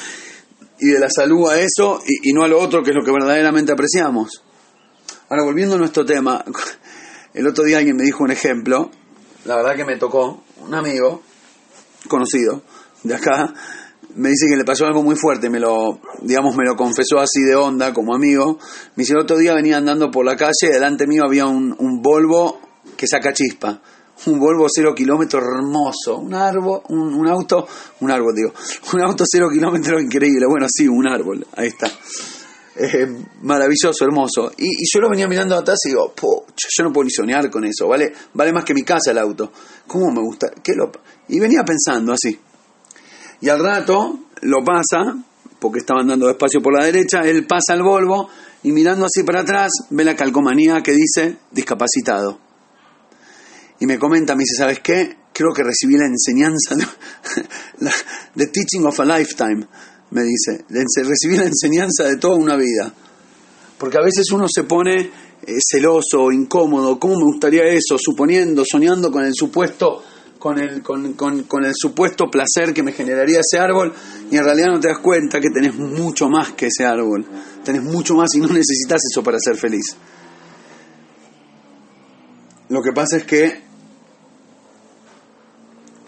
y 0.79 0.87
de 0.87 0.99
la 0.99 1.09
salud 1.11 1.47
a 1.47 1.59
eso 1.59 2.01
y, 2.07 2.31
y 2.31 2.33
no 2.33 2.43
a 2.43 2.47
lo 2.47 2.59
otro 2.59 2.81
que 2.81 2.89
es 2.89 2.95
lo 2.95 3.05
que 3.05 3.11
verdaderamente 3.11 3.71
apreciamos. 3.71 4.41
Ahora, 5.29 5.43
volviendo 5.43 5.75
a 5.75 5.77
nuestro 5.77 6.05
tema, 6.05 6.43
el 7.33 7.47
otro 7.47 7.63
día 7.63 7.79
alguien 7.79 7.95
me 7.95 8.03
dijo 8.03 8.23
un 8.23 8.31
ejemplo, 8.31 8.91
la 9.45 9.55
verdad 9.55 9.75
que 9.75 9.85
me 9.85 9.97
tocó, 9.97 10.43
un 10.61 10.75
amigo 10.75 11.21
conocido 12.07 12.61
de 13.03 13.15
acá, 13.15 13.53
me 14.15 14.29
dice 14.29 14.45
que 14.47 14.55
le 14.55 14.63
pasó 14.63 14.85
algo 14.85 15.03
muy 15.03 15.15
fuerte, 15.15 15.49
me 15.49 15.59
lo, 15.59 15.99
digamos, 16.21 16.55
me 16.55 16.65
lo 16.65 16.75
confesó 16.75 17.19
así 17.19 17.41
de 17.41 17.55
onda 17.55 17.93
como 17.93 18.13
amigo. 18.13 18.59
Me 18.95 19.01
dice, 19.01 19.13
el 19.13 19.19
otro 19.19 19.37
día 19.37 19.53
venía 19.53 19.77
andando 19.77 20.11
por 20.11 20.25
la 20.25 20.35
calle, 20.35 20.71
delante 20.71 21.07
mío 21.07 21.23
había 21.25 21.45
un, 21.45 21.75
un 21.77 22.01
Volvo 22.01 22.59
que 22.95 23.07
saca 23.07 23.33
chispa, 23.33 23.81
un 24.27 24.39
Volvo 24.39 24.67
cero 24.73 24.93
kilómetro 24.95 25.39
hermoso, 25.39 26.17
un 26.17 26.33
árbol, 26.33 26.81
un, 26.89 27.27
auto, 27.27 27.67
un 28.01 28.11
árbol 28.11 28.35
digo, 28.35 28.53
un 28.93 29.01
auto 29.01 29.23
cero 29.27 29.47
kilómetro 29.51 29.99
increíble, 29.99 30.45
bueno 30.47 30.67
sí, 30.69 30.87
un 30.87 31.07
árbol, 31.07 31.45
ahí 31.55 31.67
está. 31.67 31.89
Eh, 32.75 33.07
maravilloso, 33.41 34.03
hermoso. 34.03 34.51
Y, 34.57 34.67
yo 34.91 34.99
lo 34.99 35.09
venía 35.09 35.27
mirando 35.27 35.55
atrás 35.55 35.79
y 35.85 35.89
digo, 35.89 36.13
yo 36.15 36.83
no 36.83 36.91
puedo 36.91 37.05
ni 37.05 37.11
soñar 37.11 37.49
con 37.51 37.65
eso, 37.65 37.87
vale, 37.87 38.11
vale 38.33 38.51
más 38.51 38.63
que 38.63 38.73
mi 38.73 38.83
casa 38.83 39.11
el 39.11 39.19
auto. 39.19 39.51
¿Cómo 39.85 40.11
me 40.11 40.21
gusta? 40.21 40.51
¿Qué. 40.63 40.73
Y 41.29 41.39
venía 41.39 41.63
pensando 41.63 42.13
así. 42.13 42.39
Y 43.41 43.49
al 43.49 43.59
rato 43.59 44.19
lo 44.41 44.63
pasa, 44.63 45.15
porque 45.59 45.79
estaba 45.79 46.01
andando 46.01 46.27
despacio 46.27 46.61
por 46.61 46.77
la 46.77 46.85
derecha, 46.85 47.19
él 47.21 47.45
pasa 47.45 47.73
el 47.73 47.83
Volvo 47.83 48.29
y 48.63 48.71
mirando 48.71 49.05
así 49.05 49.23
para 49.23 49.41
atrás 49.41 49.71
ve 49.89 50.03
la 50.03 50.15
calcomanía 50.15 50.81
que 50.81 50.93
dice 50.93 51.37
discapacitado. 51.51 52.39
Y 53.79 53.85
me 53.85 53.99
comenta, 53.99 54.35
me 54.35 54.43
dice, 54.43 54.55
¿sabes 54.55 54.79
qué? 54.79 55.17
Creo 55.33 55.51
que 55.53 55.63
recibí 55.63 55.97
la 55.97 56.05
enseñanza, 56.05 56.75
the 58.35 58.47
teaching 58.53 58.85
of 58.85 58.99
a 58.99 59.05
lifetime 59.05 59.67
me 60.13 60.23
dice, 60.23 60.63
recibir 60.69 61.39
la 61.39 61.45
enseñanza 61.45 62.05
de 62.05 62.17
toda 62.17 62.35
una 62.35 62.55
vida. 62.55 62.93
Porque 63.77 63.97
a 63.97 64.03
veces 64.03 64.31
uno 64.31 64.45
se 64.47 64.63
pone 64.63 64.99
eh, 65.01 65.57
celoso, 65.59 66.31
incómodo, 66.31 66.99
¿cómo 66.99 67.17
me 67.17 67.23
gustaría 67.23 67.65
eso? 67.65 67.97
Suponiendo, 67.97 68.63
soñando 68.65 69.11
con 69.11 69.25
el 69.25 69.33
supuesto 69.33 70.03
con 70.37 70.59
el, 70.59 70.83
con, 70.83 71.13
con, 71.13 71.63
el 71.63 71.73
supuesto 71.73 72.25
placer 72.29 72.73
que 72.73 72.83
me 72.83 72.91
generaría 72.91 73.39
ese 73.39 73.59
árbol 73.59 73.93
y 74.29 74.35
en 74.35 74.43
realidad 74.43 74.73
no 74.73 74.79
te 74.81 74.89
das 74.89 74.99
cuenta 74.99 75.39
que 75.39 75.49
tenés 75.49 75.73
mucho 75.73 76.27
más 76.27 76.51
que 76.51 76.67
ese 76.67 76.83
árbol, 76.83 77.25
tenés 77.63 77.81
mucho 77.81 78.13
más 78.13 78.35
y 78.35 78.39
no 78.39 78.47
necesitas 78.47 79.01
eso 79.09 79.23
para 79.23 79.39
ser 79.39 79.55
feliz. 79.55 79.95
Lo 82.67 82.81
que 82.81 82.91
pasa 82.91 83.15
es 83.15 83.23
que 83.23 83.61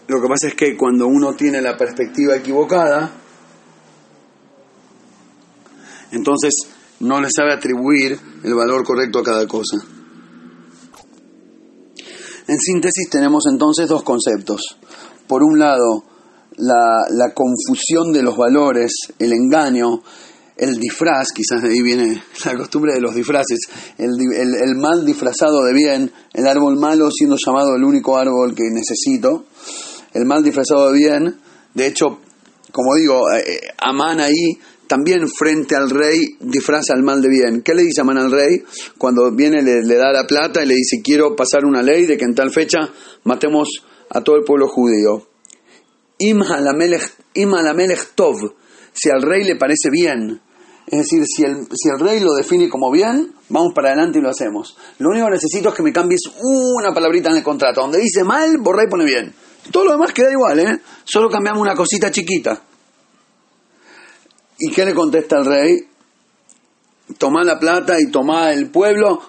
lo 0.06 0.20
que 0.20 0.28
pasa 0.28 0.48
es 0.48 0.54
que 0.54 0.76
cuando 0.76 1.06
uno 1.06 1.34
tiene 1.34 1.62
la 1.62 1.78
perspectiva 1.78 2.36
equivocada, 2.36 3.10
entonces 6.12 6.52
no 7.00 7.20
le 7.20 7.28
sabe 7.30 7.52
atribuir 7.52 8.18
el 8.42 8.54
valor 8.54 8.84
correcto 8.84 9.18
a 9.18 9.22
cada 9.22 9.46
cosa. 9.46 9.76
En 12.48 12.58
síntesis 12.58 13.10
tenemos 13.10 13.44
entonces 13.50 13.88
dos 13.88 14.02
conceptos. 14.04 14.78
Por 15.26 15.42
un 15.42 15.58
lado, 15.58 16.04
la, 16.58 17.32
confusión 17.34 18.12
de 18.12 18.22
los 18.22 18.36
valores, 18.36 18.92
el 19.18 19.32
engaño, 19.32 20.02
el 20.56 20.78
disfraz, 20.78 21.32
quizás 21.34 21.62
de 21.62 21.70
ahí 21.70 21.82
viene 21.82 22.22
la 22.44 22.56
costumbre 22.56 22.94
de 22.94 23.00
los 23.00 23.14
disfraces, 23.14 23.58
el, 23.98 24.12
el, 24.32 24.76
mal 24.76 25.04
disfrazado 25.04 25.64
de 25.64 25.72
bien, 25.72 26.12
el 26.32 26.46
árbol 26.46 26.78
malo 26.78 27.10
siendo 27.10 27.36
llamado 27.44 27.74
el 27.74 27.84
único 27.84 28.16
árbol 28.16 28.54
que 28.54 28.70
necesito, 28.70 29.46
el 30.14 30.24
mal 30.24 30.42
disfrazado 30.42 30.92
de 30.92 30.98
bien, 30.98 31.40
de 31.74 31.86
hecho, 31.86 32.20
como 32.72 32.94
digo, 32.94 33.30
eh, 33.32 33.44
eh, 33.46 33.60
Amán 33.78 34.20
ahí 34.20 34.58
también 34.86 35.28
frente 35.28 35.74
al 35.76 35.90
rey 35.90 36.36
disfraza 36.40 36.94
el 36.94 37.02
mal 37.02 37.20
de 37.20 37.28
bien. 37.28 37.62
¿Qué 37.62 37.74
le 37.74 37.82
dice 37.82 38.00
Amán 38.00 38.18
al 38.18 38.30
rey? 38.30 38.62
Cuando 38.98 39.30
viene 39.32 39.62
le, 39.62 39.96
da 39.96 40.12
la 40.12 40.26
plata 40.26 40.62
y 40.62 40.66
le 40.66 40.74
dice 40.74 41.02
quiero 41.02 41.34
pasar 41.34 41.64
una 41.64 41.82
ley 41.82 42.06
de 42.06 42.16
que 42.16 42.24
en 42.24 42.34
tal 42.34 42.50
fecha 42.50 42.90
matemos 43.24 43.68
a 44.10 44.20
todo 44.22 44.36
el 44.36 44.44
pueblo 44.44 44.68
judío. 44.68 45.26
Im 46.18 46.42
alamelech 46.42 48.14
tov, 48.14 48.36
si 48.92 49.10
al 49.10 49.22
rey 49.22 49.44
le 49.44 49.56
parece 49.56 49.90
bien. 49.90 50.40
Es 50.86 50.98
decir, 50.98 51.24
si 51.26 51.42
el, 51.42 51.66
si 51.74 51.88
el 51.88 51.98
rey 51.98 52.20
lo 52.20 52.32
define 52.34 52.68
como 52.68 52.92
bien, 52.92 53.34
vamos 53.48 53.72
para 53.74 53.88
adelante 53.88 54.20
y 54.20 54.22
lo 54.22 54.30
hacemos. 54.30 54.76
Lo 54.98 55.10
único 55.10 55.26
que 55.26 55.32
necesito 55.32 55.70
es 55.70 55.74
que 55.74 55.82
me 55.82 55.92
cambies 55.92 56.20
una 56.40 56.94
palabrita 56.94 57.28
en 57.30 57.38
el 57.38 57.42
contrato. 57.42 57.80
Donde 57.80 57.98
dice 57.98 58.22
mal, 58.22 58.58
borra 58.58 58.84
y 58.84 58.88
pone 58.88 59.04
bien. 59.04 59.34
Todo 59.72 59.86
lo 59.86 59.92
demás 59.92 60.12
queda 60.12 60.30
igual, 60.30 60.60
¿eh? 60.60 60.80
Solo 61.04 61.28
cambiamos 61.28 61.60
una 61.60 61.74
cosita 61.74 62.08
chiquita. 62.12 62.62
¿Y 64.58 64.70
qué 64.70 64.84
le 64.84 64.94
contesta 64.94 65.38
el 65.38 65.44
rey? 65.44 65.76
Toma 67.18 67.44
la 67.44 67.58
plata 67.58 68.00
y 68.00 68.10
toma 68.10 68.52
el 68.52 68.70
pueblo, 68.70 69.20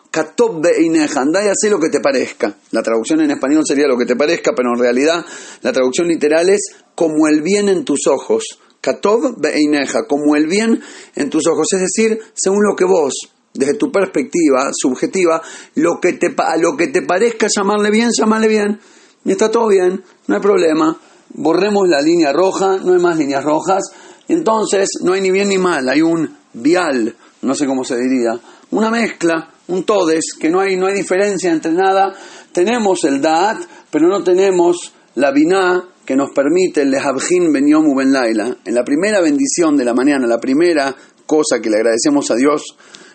Beineja, 0.62 1.22
andá 1.22 1.44
y 1.44 1.48
haz 1.48 1.70
lo 1.70 1.80
que 1.80 1.90
te 1.90 2.00
parezca. 2.00 2.56
La 2.72 2.82
traducción 2.82 3.22
en 3.22 3.32
español 3.32 3.64
sería 3.66 3.88
lo 3.88 3.98
que 3.98 4.06
te 4.06 4.16
parezca, 4.16 4.54
pero 4.56 4.70
en 4.74 4.80
realidad 4.80 5.24
la 5.62 5.72
traducción 5.72 6.08
literal 6.08 6.50
es 6.50 6.62
como 6.96 7.28
el 7.28 7.42
bien 7.42 7.70
en 7.70 7.86
tus 7.86 8.08
ojos. 8.08 8.60
Katob 8.82 9.40
Beineja, 9.40 10.08
como 10.08 10.36
el 10.36 10.48
bien 10.48 10.82
en 11.16 11.30
tus 11.30 11.46
ojos. 11.46 11.68
Es 11.74 11.82
decir, 11.82 12.20
según 12.34 12.64
lo 12.68 12.76
que 12.76 12.86
vos, 12.86 13.14
desde 13.54 13.76
tu 13.76 13.92
perspectiva 13.92 14.72
subjetiva, 14.74 15.42
lo 15.76 16.00
que 16.02 16.14
te, 16.14 16.34
a 16.38 16.58
lo 16.58 16.76
que 16.76 16.88
te 16.88 17.04
parezca 17.04 17.48
llamarle 17.56 17.92
bien, 17.92 18.10
llamarle 18.18 18.48
bien. 18.48 18.80
Y 19.24 19.32
está 19.32 19.52
todo 19.52 19.68
bien, 19.68 20.04
no 20.26 20.36
hay 20.36 20.42
problema. 20.42 20.98
Borremos 21.30 21.88
la 21.88 22.02
línea 22.02 22.32
roja, 22.34 22.78
no 22.78 22.94
hay 22.94 23.00
más 23.00 23.18
líneas 23.18 23.44
rojas 23.44 23.84
entonces 24.28 24.90
no 25.04 25.14
hay 25.14 25.22
ni 25.22 25.32
bien 25.32 25.50
ni 25.50 25.58
mal, 25.58 25.88
hay 25.90 26.02
un 26.02 26.36
vial, 26.54 27.16
no 27.42 27.56
sé 27.56 27.66
cómo 27.66 27.84
se 27.84 27.98
diría, 27.98 28.40
una 28.72 28.90
mezcla, 28.90 29.52
un 29.68 29.84
todes, 29.84 30.34
que 30.40 30.50
no 30.50 30.60
hay, 30.60 30.76
no 30.76 30.88
hay 30.88 30.96
diferencia 30.96 31.52
entre 31.52 31.72
nada. 31.72 32.14
Tenemos 32.52 33.04
el 33.04 33.22
Da'at, 33.22 33.60
pero 33.90 34.08
no 34.08 34.24
tenemos 34.24 34.94
la 35.16 35.32
Binah 35.32 35.84
que 36.06 36.16
nos 36.16 36.32
permite 36.32 36.82
el 36.82 36.92
Lehabjin 36.92 37.52
Ben 37.52 37.68
Yom 37.68 37.96
Ben 37.96 38.12
Laila. 38.12 38.58
En 38.64 38.74
la 38.74 38.84
primera 38.84 39.22
bendición 39.22 39.76
de 39.76 39.86
la 39.86 39.94
mañana, 39.94 40.26
la 40.26 40.40
primera 40.40 40.96
cosa 41.26 41.62
que 41.62 41.70
le 41.70 41.78
agradecemos 41.78 42.32
a 42.32 42.36
Dios 42.36 42.64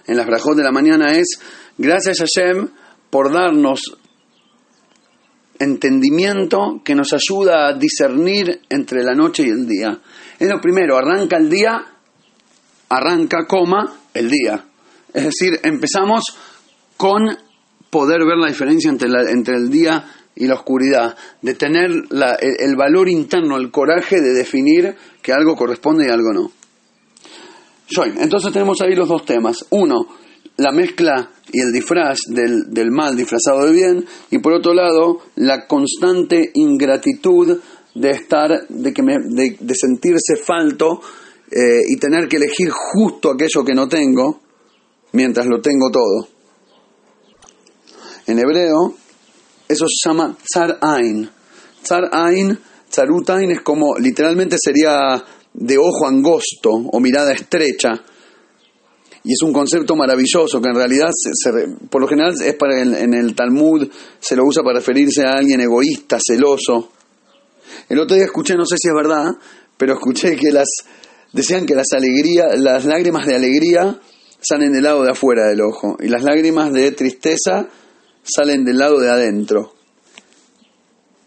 en 0.07 0.17
las 0.17 0.27
brajos 0.27 0.57
de 0.57 0.63
la 0.63 0.73
mañana 0.73 1.17
es 1.17 1.39
gracias 1.79 2.21
a 2.21 2.25
Hashem 2.25 2.69
por 3.09 3.33
darnos 3.33 3.97
entendimiento 5.59 6.83
que 6.85 6.95
nos 6.95 7.13
ayuda 7.13 7.69
a 7.69 7.73
discernir 7.75 8.61
entre 8.69 9.03
la 9.03 9.15
noche 9.15 9.45
y 9.47 9.51
el 9.51 9.67
día. 9.67 9.99
Es 10.43 10.49
lo 10.49 10.61
primero, 10.61 10.99
arranca 10.99 11.37
el 11.37 11.49
día, 11.49 11.81
arranca, 12.89 13.47
coma, 13.47 13.97
el 14.13 14.29
día. 14.29 14.65
Es 15.15 15.27
decir, 15.27 15.61
empezamos 15.63 16.25
con 16.97 17.29
poder 17.89 18.25
ver 18.27 18.39
la 18.39 18.49
diferencia 18.49 18.91
entre, 18.91 19.09
entre 19.31 19.55
el 19.55 19.71
día 19.71 20.05
y 20.35 20.49
la 20.49 20.55
oscuridad, 20.55 21.17
de 21.43 21.55
tener 21.55 21.93
el, 21.93 22.75
valor 22.77 23.09
interno, 23.09 23.57
el 23.57 23.71
coraje 23.71 24.21
de 24.21 24.33
definir 24.33 24.97
que 25.23 25.33
algo 25.33 25.55
corresponde 25.55 26.07
y 26.09 26.11
algo 26.11 26.33
no. 26.33 26.51
Entonces 28.21 28.53
tenemos 28.53 28.81
ahí 28.81 28.97
los 28.97 29.09
dos 29.09 29.25
temas. 29.25 29.65
Uno, 29.71 30.09
la 30.57 30.73
mezcla 30.73 31.31
y 31.53 31.61
el 31.61 31.73
disfraz 31.73 32.19
del, 32.27 32.91
mal 32.91 33.15
disfrazado 33.15 33.67
de 33.67 33.71
bien, 33.71 34.05
y 34.33 34.39
por 34.39 34.55
otro 34.55 34.75
lado, 34.75 35.21
la 35.37 35.69
constante 35.69 36.51
ingratitud 36.55 37.61
de 37.95 38.11
estar, 38.11 38.67
de, 38.69 38.93
que 38.93 39.03
me, 39.03 39.19
de, 39.19 39.75
sentirse 39.75 40.37
falto 40.37 41.01
eh, 41.51 41.81
y 41.89 41.97
tener 41.99 42.29
que 42.29 42.37
elegir 42.37 42.71
justo 42.71 43.31
aquello 43.31 43.65
que 43.65 43.75
no 43.75 43.89
tengo, 43.89 44.41
mientras 45.13 45.47
lo 45.47 45.61
tengo 45.61 45.91
todo. 45.91 46.29
En 48.27 48.39
hebreo, 48.39 48.95
eso 49.69 49.87
se 49.87 50.09
llama 50.09 50.37
Tsar 50.43 50.79
Ain. 50.81 51.29
Tsar 51.83 52.09
Ain, 52.13 52.59
Tzarutain 52.89 53.51
es 53.51 53.61
como, 53.63 53.97
literalmente 53.99 54.57
sería 54.59 55.23
de 55.53 55.79
ojo 55.79 56.07
angosto 56.07 56.71
o 56.71 57.01
mirada 57.01 57.33
estrecha 57.33 58.03
y 59.25 59.33
es 59.33 59.43
un 59.43 59.53
concepto 59.53 59.95
maravilloso 59.95 60.61
que 60.61 60.69
en 60.69 60.75
realidad, 60.75 61.11
por 61.89 62.01
lo 62.01 62.09
general, 62.09 62.35
es 62.45 62.55
para 62.55 62.81
en 62.81 63.15
el 63.15 63.37
Talmud 63.37 63.89
se 64.19 64.35
lo 64.35 64.45
usa 64.45 64.65
para 64.65 64.79
referirse 64.79 65.23
a 65.23 65.35
alguien 65.35 65.61
egoísta, 65.61 66.19
celoso. 66.21 66.91
El 67.89 67.99
otro 67.99 68.17
día 68.17 68.25
escuché, 68.25 68.55
no 68.55 68.65
sé 68.65 68.77
si 68.79 68.89
es 68.89 68.95
verdad, 68.95 69.33
pero 69.77 69.95
escuché 69.95 70.37
que 70.37 70.53
las 70.53 70.69
decían 71.33 71.67
que 71.67 71.75
las 71.75 71.93
alegrías, 71.93 72.59
las 72.59 72.85
lágrimas 72.85 73.27
de 73.27 73.37
alegría 73.37 73.99
salen 74.41 74.73
del 74.73 74.83
lado 74.83 75.03
de 75.05 75.13
afuera 75.13 75.47
del 75.49 75.61
ojo 75.61 75.97
y 76.01 76.09
las 76.09 76.23
lágrimas 76.23 76.73
de 76.73 76.93
tristeza 76.93 77.69
salen 78.23 78.65
del 78.65 78.79
lado 78.79 79.01
de 79.01 79.11
adentro. 79.11 79.75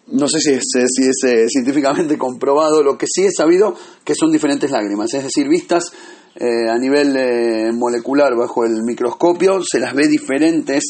No 0.08 0.28
sé 0.28 0.40
si 0.40 0.52
es, 0.52 0.64
si 0.72 1.04
es 1.04 1.24
eh, 1.24 1.48
científicamente 1.50 2.18
comprobado, 2.18 2.84
lo 2.84 2.98
que 2.98 3.08
sí 3.08 3.26
he 3.26 3.32
sabido 3.32 3.76
que 4.04 4.14
son 4.16 4.32
diferentes 4.32 4.70
lágrimas, 4.70 5.14
es 5.14 5.24
decir, 5.24 5.48
vistas 5.48 5.92
eh, 6.36 6.70
a 6.70 6.78
nivel 6.78 7.16
eh, 7.18 7.72
molecular 7.74 8.36
bajo 8.36 8.66
el 8.66 8.84
microscopio, 8.84 9.62
se 9.64 9.80
las 9.80 9.96
ve 9.96 10.08
diferentes, 10.08 10.84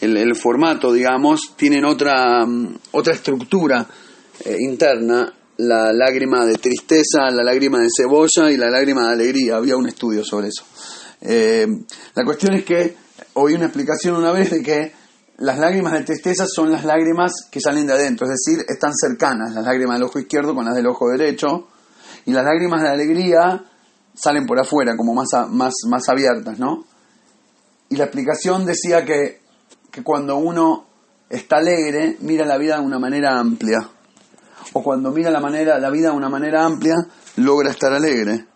el, 0.00 0.36
formato, 0.36 0.92
digamos, 0.92 1.54
tienen 1.56 1.84
otra, 1.84 2.46
mm, 2.46 2.76
otra 2.92 3.14
estructura 3.14 3.86
eh, 4.44 4.56
interna, 4.60 5.32
la 5.58 5.92
lágrima 5.92 6.46
de 6.46 6.54
tristeza, 6.54 7.30
la 7.30 7.42
lágrima 7.42 7.80
de 7.80 7.88
cebolla 7.94 8.50
y 8.50 8.56
la 8.56 8.70
lágrima 8.70 9.06
de 9.06 9.12
alegría. 9.12 9.56
Había 9.56 9.76
un 9.76 9.88
estudio 9.88 10.24
sobre 10.24 10.48
eso. 10.48 10.64
la 12.14 12.24
cuestión 12.24 12.54
es 12.54 12.64
que 12.64 12.96
oí 13.34 13.54
una 13.54 13.66
explicación 13.66 14.16
una 14.16 14.32
vez 14.32 14.50
de 14.50 14.62
que 14.62 14.92
las 15.40 15.58
lágrimas 15.58 15.94
de 15.94 16.02
tristeza 16.02 16.46
son 16.46 16.70
las 16.70 16.84
lágrimas 16.84 17.32
que 17.50 17.60
salen 17.60 17.86
de 17.86 17.94
adentro, 17.94 18.26
es 18.26 18.32
decir, 18.32 18.64
están 18.68 18.92
cercanas, 18.94 19.54
las 19.54 19.64
lágrimas 19.64 19.96
del 19.96 20.06
ojo 20.06 20.18
izquierdo 20.18 20.54
con 20.54 20.66
las 20.66 20.74
del 20.74 20.86
ojo 20.86 21.08
derecho, 21.08 21.68
y 22.26 22.32
las 22.32 22.44
lágrimas 22.44 22.82
de 22.82 22.88
alegría 22.90 23.64
salen 24.14 24.44
por 24.44 24.60
afuera, 24.60 24.96
como 24.96 25.14
más, 25.14 25.28
más, 25.48 25.72
más 25.88 26.08
abiertas, 26.10 26.58
¿no? 26.58 26.84
Y 27.88 27.96
la 27.96 28.04
explicación 28.04 28.66
decía 28.66 29.04
que, 29.06 29.40
que 29.90 30.02
cuando 30.02 30.36
uno 30.36 30.86
está 31.30 31.56
alegre, 31.56 32.18
mira 32.20 32.44
la 32.44 32.58
vida 32.58 32.76
de 32.78 32.84
una 32.84 32.98
manera 32.98 33.38
amplia. 33.38 33.88
O 34.72 34.82
cuando 34.82 35.10
mira 35.10 35.30
la, 35.30 35.40
manera, 35.40 35.78
la 35.78 35.90
vida 35.90 36.10
de 36.10 36.16
una 36.16 36.28
manera 36.28 36.64
amplia, 36.64 36.96
logra 37.36 37.70
estar 37.70 37.92
alegre. 37.92 38.46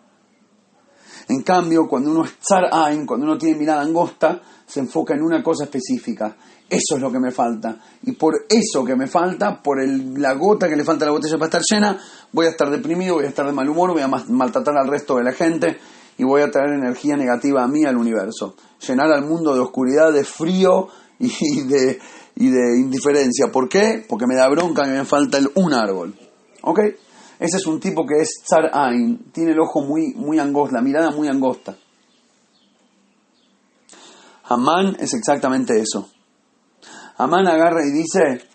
En 1.27 1.41
cambio, 1.41 1.87
cuando 1.87 2.11
uno 2.11 2.23
es 2.23 2.37
tsar 2.37 2.69
cuando 3.05 3.25
uno 3.25 3.37
tiene 3.37 3.57
mirada 3.57 3.81
angosta, 3.81 4.41
se 4.65 4.79
enfoca 4.79 5.15
en 5.15 5.23
una 5.23 5.41
cosa 5.43 5.65
específica. 5.65 6.35
Eso 6.69 6.95
es 6.95 7.01
lo 7.01 7.11
que 7.11 7.19
me 7.19 7.31
falta. 7.31 7.77
Y 8.03 8.13
por 8.13 8.45
eso 8.49 8.83
que 8.83 8.95
me 8.95 9.07
falta, 9.07 9.61
por 9.61 9.77
la 9.87 10.33
gota 10.33 10.67
que 10.67 10.75
le 10.75 10.83
falta 10.83 11.05
a 11.05 11.07
la 11.07 11.11
botella 11.11 11.37
para 11.37 11.45
estar 11.45 11.61
llena, 11.69 11.99
voy 12.31 12.47
a 12.47 12.49
estar 12.49 12.69
deprimido, 12.69 13.15
voy 13.15 13.25
a 13.25 13.29
estar 13.29 13.45
de 13.45 13.51
mal 13.51 13.69
humor, 13.69 13.91
voy 13.91 14.01
a 14.01 14.07
maltratar 14.07 14.75
al 14.77 14.87
resto 14.87 15.17
de 15.17 15.23
la 15.23 15.31
gente 15.31 15.77
y 16.17 16.23
voy 16.23 16.41
a 16.41 16.49
traer 16.49 16.73
energía 16.73 17.17
negativa 17.17 17.63
a 17.63 17.67
mí, 17.67 17.85
al 17.85 17.97
universo. 17.97 18.55
Llenar 18.87 19.11
al 19.11 19.25
mundo 19.25 19.53
de 19.53 19.59
oscuridad, 19.59 20.11
de 20.11 20.23
frío 20.23 20.87
y 21.19 21.61
de, 21.63 21.99
y 22.35 22.49
de 22.49 22.77
indiferencia. 22.79 23.47
¿Por 23.51 23.69
qué? 23.69 24.05
Porque 24.07 24.27
me 24.27 24.35
da 24.35 24.47
bronca 24.49 24.83
que 24.83 24.91
me 24.91 25.05
falta 25.05 25.37
el, 25.37 25.49
un 25.55 25.73
árbol. 25.73 26.15
¿Ok? 26.61 26.79
Ese 27.39 27.57
es 27.57 27.67
un 27.67 27.79
tipo 27.79 28.05
que 28.05 28.21
es 28.21 28.41
Tsar 28.43 28.71
Ain, 28.73 29.31
tiene 29.31 29.51
el 29.51 29.59
ojo 29.59 29.81
muy, 29.81 30.13
muy 30.15 30.39
angosto, 30.39 30.75
la 30.75 30.81
mirada 30.81 31.11
muy 31.11 31.27
angosta. 31.27 31.75
Amán 34.45 34.95
es 34.99 35.13
exactamente 35.13 35.79
eso. 35.79 36.09
Amán 37.17 37.47
agarra 37.47 37.85
y 37.85 37.91
dice, 37.91 38.47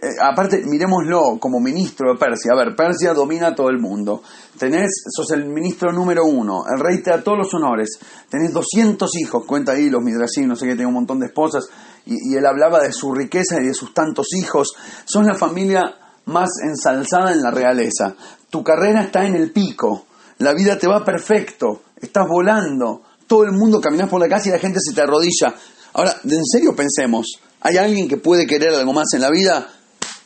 eh, 0.00 0.16
aparte, 0.20 0.62
miremoslo 0.64 1.38
como 1.38 1.60
ministro 1.60 2.12
de 2.12 2.18
Persia. 2.18 2.52
A 2.52 2.56
ver, 2.56 2.74
Persia 2.76 3.12
domina 3.12 3.54
todo 3.54 3.68
el 3.68 3.78
mundo. 3.78 4.22
Tenés, 4.58 4.90
sos 5.08 5.30
el 5.32 5.46
ministro 5.46 5.92
número 5.92 6.24
uno. 6.24 6.64
El 6.72 6.80
rey 6.80 7.02
te 7.02 7.10
da 7.10 7.22
todos 7.22 7.38
los 7.38 7.54
honores. 7.54 7.98
Tenés 8.28 8.52
200 8.52 9.10
hijos. 9.20 9.44
Cuenta 9.46 9.72
ahí 9.72 9.90
los 9.90 10.02
midrashim, 10.02 10.46
no 10.48 10.56
sé 10.56 10.66
qué, 10.66 10.74
tiene 10.74 10.86
un 10.86 10.94
montón 10.94 11.18
de 11.18 11.26
esposas. 11.26 11.68
Y, 12.06 12.36
él 12.36 12.46
hablaba 12.46 12.80
de 12.80 12.92
su 12.92 13.12
riqueza 13.12 13.60
y 13.60 13.66
de 13.66 13.74
sus 13.74 13.94
tantos 13.94 14.28
hijos. 14.34 14.72
Sos 15.04 15.24
la 15.24 15.34
familia 15.34 15.82
más 16.26 16.50
ensalzada 16.62 17.32
en 17.32 17.42
la 17.42 17.50
realeza. 17.50 18.14
Tu 18.50 18.62
carrera 18.62 19.02
está 19.02 19.26
en 19.26 19.36
el 19.36 19.52
pico. 19.52 20.06
La 20.38 20.52
vida 20.52 20.78
te 20.78 20.86
va 20.86 21.04
perfecto. 21.04 21.82
Estás 22.00 22.26
volando. 22.28 23.02
Todo 23.26 23.44
el 23.44 23.52
mundo 23.52 23.80
caminas 23.80 24.08
por 24.08 24.20
la 24.20 24.28
calle 24.28 24.50
y 24.50 24.52
la 24.52 24.58
gente 24.58 24.80
se 24.80 24.94
te 24.94 25.00
arrodilla. 25.00 25.54
Ahora, 25.94 26.16
en 26.24 26.44
serio 26.44 26.74
pensemos, 26.74 27.38
¿hay 27.60 27.76
alguien 27.76 28.08
que 28.08 28.16
puede 28.16 28.46
querer 28.46 28.70
algo 28.74 28.92
más 28.92 29.06
en 29.14 29.20
la 29.20 29.30
vida? 29.30 29.68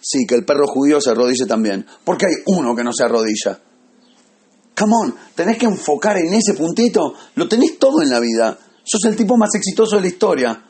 Sí, 0.01 0.25
que 0.27 0.37
el 0.37 0.45
perro 0.45 0.67
judío 0.69 1.01
se 1.01 1.11
arrodille 1.11 1.47
también. 1.47 1.85
Porque 2.05 2.27
hay 2.27 2.35
uno 2.47 2.75
que 2.75 2.85
no 2.85 2.93
se 2.93 3.05
arrodilla. 3.05 3.61
Come 4.79 4.93
on, 4.95 5.15
tenés 5.35 5.57
que 5.59 5.67
enfocar 5.67 6.19
en 6.19 6.33
ese 6.35 6.55
puntito. 6.55 7.15
Lo 7.35 7.49
tenés 7.49 7.79
todo 7.79 8.03
en 8.03 8.11
la 8.11 8.21
vida. 8.21 8.59
Sos 8.85 9.05
el 9.07 9.17
tipo 9.17 9.37
más 9.37 9.55
exitoso 9.55 9.97
de 9.97 10.03
la 10.03 10.09
historia. 10.09 10.66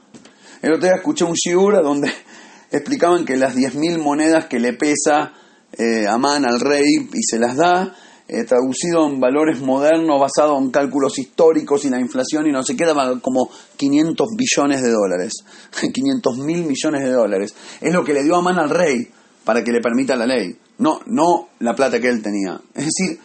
El 0.63 0.73
otro 0.73 0.87
día 0.87 0.97
escuché 0.97 1.25
un 1.25 1.35
shiur 1.35 1.83
donde 1.83 2.13
explicaban 2.71 3.25
que 3.25 3.37
las 3.37 3.55
10.000 3.55 3.99
monedas 3.99 4.47
que 4.47 4.59
le 4.59 4.73
pesa 4.73 5.33
eh, 5.73 6.07
Amán 6.09 6.45
al 6.45 6.61
rey 6.61 7.09
y 7.13 7.23
se 7.23 7.39
las 7.39 7.57
da, 7.57 7.95
eh, 8.29 8.45
traducido 8.45 9.07
en 9.07 9.21
valores 9.21 9.61
modernos 9.61 10.21
basado 10.21 10.59
en 10.59 10.71
cálculos 10.71 11.19
históricos 11.19 11.85
y 11.85 11.91
la 11.91 12.01
inflación 12.01 12.47
y 12.47 12.51
no 12.51 12.63
sé 12.63 12.77
qué, 12.77 12.85
daba 12.85 13.21
como 13.21 13.51
500 13.77 14.29
billones 14.37 14.83
de 14.83 14.91
dólares, 14.91 15.45
500 15.93 16.39
mil 16.39 16.65
millones 16.65 17.05
de 17.05 17.13
dólares. 17.13 17.55
Es 17.81 17.93
lo 17.93 18.05
que 18.05 18.15
le 18.15 18.25
dio 18.25 18.37
Amán 18.37 18.59
al 18.59 18.71
rey 18.71 19.09
para 19.45 19.63
que 19.63 19.71
le 19.71 19.81
permita 19.81 20.17
la 20.17 20.27
ley, 20.27 20.57
no, 20.79 21.01
no 21.07 21.51
la 21.61 21.75
plata 21.75 22.01
que 22.01 22.09
él 22.09 22.21
tenía. 22.21 22.61
Es 22.75 22.87
decir, 22.87 23.21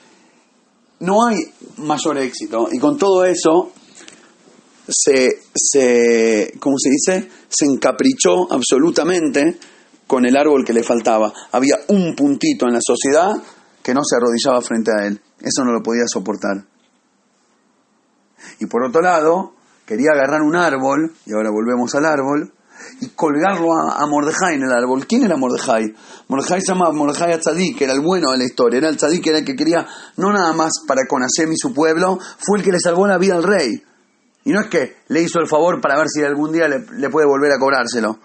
no 1.00 1.26
hay 1.26 1.40
mayor 1.78 2.20
éxito 2.20 2.68
y 2.72 2.78
con 2.78 2.98
todo 2.98 3.26
eso 3.26 3.72
se, 4.92 5.30
se, 5.54 6.54
¿cómo 6.60 6.76
se 6.78 6.90
dice? 6.90 7.30
Se 7.48 7.66
encaprichó 7.66 8.52
absolutamente 8.52 9.58
con 10.08 10.26
el 10.26 10.36
árbol 10.36 10.66
que 10.66 10.74
le 10.74 10.84
faltaba. 10.84 11.32
Había 11.52 11.78
un 11.88 12.16
puntito 12.16 12.68
en 12.68 12.74
la 12.74 12.82
sociedad 12.82 13.32
que 13.82 13.94
no 13.94 14.02
se 14.04 14.18
arrodillaba 14.18 14.62
frente 14.62 14.92
a 14.92 15.06
él. 15.06 15.22
Eso 15.40 15.64
no 15.64 15.72
lo 15.72 15.82
podía 15.82 16.04
soportar. 16.06 16.66
Y 18.60 18.66
por 18.66 18.84
otro 18.84 19.02
lado, 19.02 19.54
quería 19.86 20.12
agarrar 20.12 20.42
un 20.42 20.56
árbol, 20.56 21.14
y 21.26 21.34
ahora 21.34 21.50
volvemos 21.50 21.96
al 21.96 22.06
árbol, 22.06 22.54
y 23.00 23.08
colgarlo 23.10 23.74
a, 23.74 24.02
a 24.02 24.08
Mordejai 24.08 24.56
en 24.56 24.64
el 24.64 24.72
árbol. 24.72 25.06
¿Quién 25.08 25.24
era 25.24 25.38
Mordejai? 25.38 25.94
Mordejai 26.28 26.62
se 26.62 26.74
llamaba 26.74 26.92
Mordejai 26.92 27.34
Atzadik, 27.34 27.82
era 27.82 27.94
el 27.94 28.02
bueno 28.02 28.32
de 28.32 28.38
la 28.38 28.44
historia, 28.44 28.80
era 28.80 28.90
el 28.90 28.98
Tzadik, 28.98 29.26
era 29.28 29.40
el 29.40 29.46
que 29.46 29.56
quería, 29.56 29.86
no 30.18 30.32
nada 30.32 30.54
más 30.54 30.72
para 30.88 31.02
con 31.08 31.24
y 31.24 31.58
su 31.58 31.74
pueblo, 31.74 32.20
fue 32.40 32.60
el 32.60 32.64
que 32.64 32.72
le 32.72 32.80
salvó 32.80 33.08
la 33.08 33.18
vida 33.18 33.36
al 33.36 33.44
rey. 33.44 33.84
Y 34.44 34.52
no 34.52 34.62
es 34.62 34.68
que 34.68 34.98
le 35.08 35.22
hizo 35.22 35.40
el 35.40 35.48
favor 35.48 35.80
para 35.82 35.98
ver 35.98 36.08
si 36.10 36.24
algún 36.24 36.52
día 36.52 36.68
le, 36.68 37.10
puede 37.10 37.28
volver 37.28 37.52
a 37.52 37.60
cobrárselo. 37.60 38.20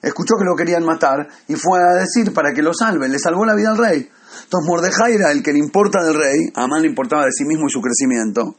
Escuchó 0.00 0.34
que 0.38 0.44
lo 0.44 0.54
querían 0.54 0.84
matar 0.84 1.26
y 1.48 1.54
fue 1.56 1.80
a 1.80 1.94
decir 1.94 2.32
para 2.32 2.52
que 2.52 2.62
lo 2.62 2.72
salven. 2.72 3.10
Le 3.10 3.18
salvó 3.18 3.44
la 3.44 3.54
vida 3.54 3.70
al 3.70 3.78
rey. 3.78 4.08
Entonces 4.44 4.68
Mordejai 4.68 5.14
era 5.14 5.32
el 5.32 5.42
que 5.42 5.52
le 5.52 5.58
importa 5.58 6.04
del 6.04 6.14
rey. 6.14 6.38
A 6.54 6.64
Amán 6.64 6.82
le 6.82 6.88
importaba 6.88 7.24
de 7.24 7.32
sí 7.32 7.44
mismo 7.44 7.66
y 7.66 7.70
su 7.70 7.80
crecimiento. 7.80 8.56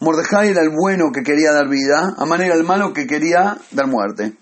Mordejai 0.00 0.48
era 0.48 0.62
el 0.62 0.70
bueno 0.70 1.12
que 1.12 1.22
quería 1.22 1.52
dar 1.52 1.68
vida. 1.68 2.14
Amán 2.18 2.40
era 2.40 2.54
el 2.54 2.64
malo 2.64 2.92
que 2.92 3.06
quería 3.06 3.58
dar 3.70 3.86
muerte. 3.86 4.36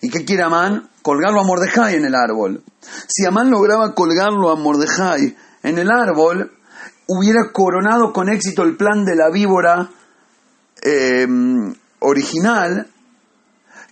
¿Y 0.00 0.08
qué 0.08 0.24
quiere 0.24 0.44
Amán? 0.44 0.88
Colgarlo 1.02 1.40
a 1.40 1.44
Mordejai 1.44 1.96
en 1.96 2.06
el 2.06 2.14
árbol. 2.14 2.62
Si 3.08 3.26
Amán 3.26 3.50
lograba 3.50 3.94
colgarlo 3.94 4.50
a 4.50 4.56
Mordejai 4.56 5.36
en 5.62 5.78
el 5.78 5.90
árbol, 5.90 6.52
hubiera 7.08 7.50
coronado 7.52 8.12
con 8.12 8.28
éxito 8.28 8.62
el 8.62 8.76
plan 8.76 9.04
de 9.04 9.16
la 9.16 9.28
víbora 9.30 9.90
Em, 10.90 11.74
original 11.98 12.86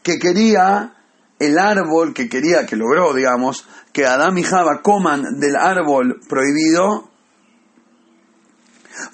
que 0.02 0.18
quería 0.18 0.94
el 1.38 1.58
árbol, 1.58 2.14
que 2.14 2.26
quería, 2.26 2.64
que 2.64 2.74
logró, 2.74 3.12
digamos, 3.12 3.66
que 3.92 4.06
Adán 4.06 4.38
y 4.38 4.42
Java 4.42 4.80
coman 4.82 5.38
del 5.38 5.56
árbol 5.56 6.20
prohibido 6.26 7.10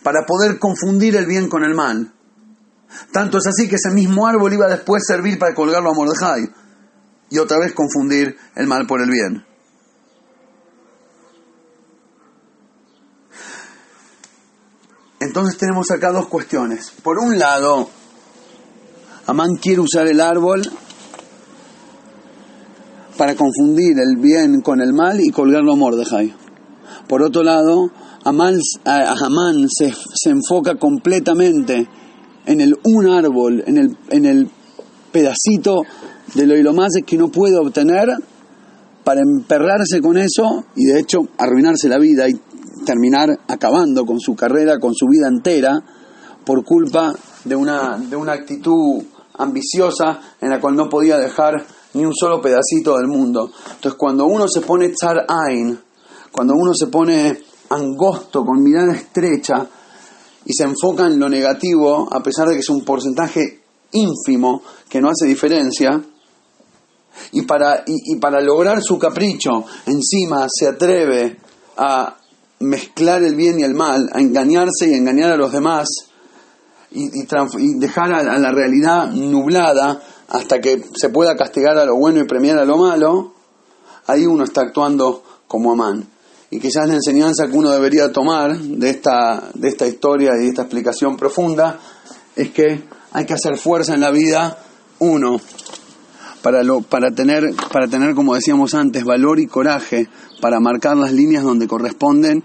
para 0.05 0.25
poder 0.25 0.61
confundir 0.61 1.17
el 1.17 1.27
bien 1.27 1.49
con 1.49 1.65
el 1.65 1.75
mal. 1.75 2.13
Tanto 3.11 3.39
es 3.39 3.49
así 3.49 3.69
que 3.69 3.75
ese 3.75 3.91
mismo 3.91 4.29
árbol 4.29 4.53
iba 4.53 4.69
después 4.69 5.03
a 5.03 5.15
servir 5.15 5.37
para 5.37 5.53
colgarlo 5.53 5.91
a 5.91 5.95
Mordejai 5.95 6.49
y 7.31 7.39
otra 7.39 7.59
vez 7.59 7.73
confundir 7.73 8.37
el 8.55 8.69
mal 8.69 8.87
por 8.87 9.03
el 9.03 9.11
bien. 9.11 9.45
Entonces 15.33 15.57
tenemos 15.57 15.91
acá 15.91 16.13
dos 16.13 16.27
cuestiones. 16.27 16.93
Por 17.03 17.19
un 17.19 17.39
lado, 17.39 17.89
Amán 19.27 19.57
quiere 19.57 19.81
usar 19.81 20.07
el 20.07 20.21
árbol 20.21 20.61
para 23.17 23.35
confundir 23.35 23.97
el 23.99 24.21
bien 24.21 24.61
con 24.61 24.83
el 24.83 24.93
mal 24.93 25.23
y 25.23 25.31
colgarlo 25.31 25.73
a 25.73 25.77
Mordejai. 25.77 26.35
Por 27.09 27.23
otro 27.23 27.43
lado, 27.43 27.91
Amán, 28.25 28.59
se, 29.71 29.95
se, 30.13 30.29
enfoca 30.29 30.75
completamente 30.75 31.89
en 32.45 32.61
el 32.61 32.79
un 32.85 33.09
árbol, 33.09 33.65
en 33.67 33.79
el, 33.79 33.97
en 34.11 34.27
el 34.27 34.51
pedacito 35.13 35.81
de 36.35 36.45
lo 36.45 36.75
más 36.75 36.93
que 37.07 37.17
no 37.17 37.29
puede 37.29 37.57
obtener 37.57 38.11
para 39.03 39.23
emperrarse 39.23 40.03
con 40.03 40.19
eso 40.19 40.67
y 40.77 40.85
de 40.85 41.01
hecho 41.01 41.21
arruinarse 41.39 41.89
la 41.89 41.97
vida 41.97 42.29
y 42.29 42.39
terminar 42.85 43.29
acabando 43.49 44.05
con 44.05 44.21
su 44.21 44.35
carrera, 44.35 44.79
con 44.79 44.95
su 44.95 45.07
vida 45.07 45.29
entera, 45.29 45.83
por 46.45 46.65
culpa 46.65 47.15
de 47.45 47.57
una, 47.57 47.97
de 47.99 48.17
una 48.17 48.33
actitud 48.33 49.03
ambiciosa 49.39 50.21
en 50.41 50.51
la 50.51 50.61
cual 50.61 50.77
no 50.77 50.89
podía 50.89 51.19
dejar 51.19 51.65
ni 51.95 52.05
un 52.05 52.15
solo 52.15 52.41
pedacito 52.41 52.97
del 52.97 53.09
mundo. 53.09 53.51
Entonces 53.75 53.95
cuando 53.95 54.27
uno 54.27 54.47
se 54.49 54.61
pone 54.61 54.91
tsar 54.91 55.27
ain, 55.29 55.79
cuando 56.31 56.55
uno 56.55 56.73
se 56.75 56.87
pone 56.87 57.39
angosto, 57.69 58.45
con 58.45 58.63
mirada 58.63 58.95
estrecha, 58.95 59.67
y 60.45 60.53
se 60.53 60.65
enfoca 60.65 61.07
en 61.07 61.19
lo 61.19 61.29
negativo, 61.29 62.09
a 62.11 62.23
pesar 62.23 62.49
de 62.49 62.55
que 62.55 62.61
es 62.61 62.69
un 62.69 62.85
porcentaje 62.85 63.61
ínfimo 63.93 64.63
que 64.89 65.01
no 65.01 65.09
hace 65.09 65.27
diferencia, 65.27 66.03
y 67.33 67.43
para, 67.43 67.85
y 67.87 68.17
para 68.17 68.41
lograr 68.41 68.83
su 68.83 68.99
capricho, 68.99 69.65
encima 69.87 70.47
se 70.49 70.69
atreve 70.69 71.39
a 71.77 72.17
mezclar 72.63 73.23
el 73.23 73.35
bien 73.35 73.61
y 73.61 73.65
el 73.65 73.75
mal, 73.75 74.09
a 74.13 74.21
engañarse 74.21 74.89
y 74.89 74.95
engañar 74.95 75.33
a 75.33 75.37
los 75.37 75.53
demás 75.53 75.89
y, 76.91 77.11
dejar 77.79 78.13
a, 78.13 78.39
la 78.39 78.53
realidad 78.53 79.11
nublada 79.11 80.01
hasta 80.29 80.61
que 80.61 80.83
se 80.95 81.09
pueda 81.09 81.37
castigar 81.37 81.79
a 81.79 81.85
lo 81.85 81.97
bueno 81.97 82.21
y 82.21 82.25
premiar 82.25 82.59
a 82.59 82.65
lo 82.65 82.77
malo, 82.77 83.35
ahí 84.07 84.27
uno 84.27 84.45
está 84.45 84.63
actuando 84.63 85.23
como 85.47 85.73
Amán. 85.73 86.07
Y 86.51 86.61
quizás 86.61 86.87
la 86.87 86.95
enseñanza 86.95 87.47
que 87.47 87.57
uno 87.57 87.71
debería 87.71 88.13
tomar 88.13 88.59
de 88.59 88.91
esta, 88.91 89.51
de 89.55 89.69
esta 89.69 89.87
historia 89.87 90.33
y 90.37 90.45
de 90.45 90.49
esta 90.49 90.63
explicación 90.63 91.17
profunda 91.17 91.79
es 92.37 92.51
que 92.51 92.83
hay 93.13 93.27
que 93.27 93.35
hacer 93.35 93.57
fuerza 93.59 93.95
en 93.95 94.01
la 94.01 94.11
vida, 94.11 94.59
uno, 94.99 95.41
para, 96.43 96.63
lo, 96.63 96.83
para, 96.83 97.11
tener, 97.11 97.55
para 97.73 97.89
tener, 97.89 98.15
como 98.15 98.35
decíamos 98.35 98.75
antes, 98.75 99.05
valor 99.05 99.41
y 99.41 99.47
coraje 99.47 100.09
para 100.41 100.61
marcar 100.61 100.97
las 100.97 101.13
líneas 101.13 101.45
donde 101.45 101.69
corresponden 101.69 102.43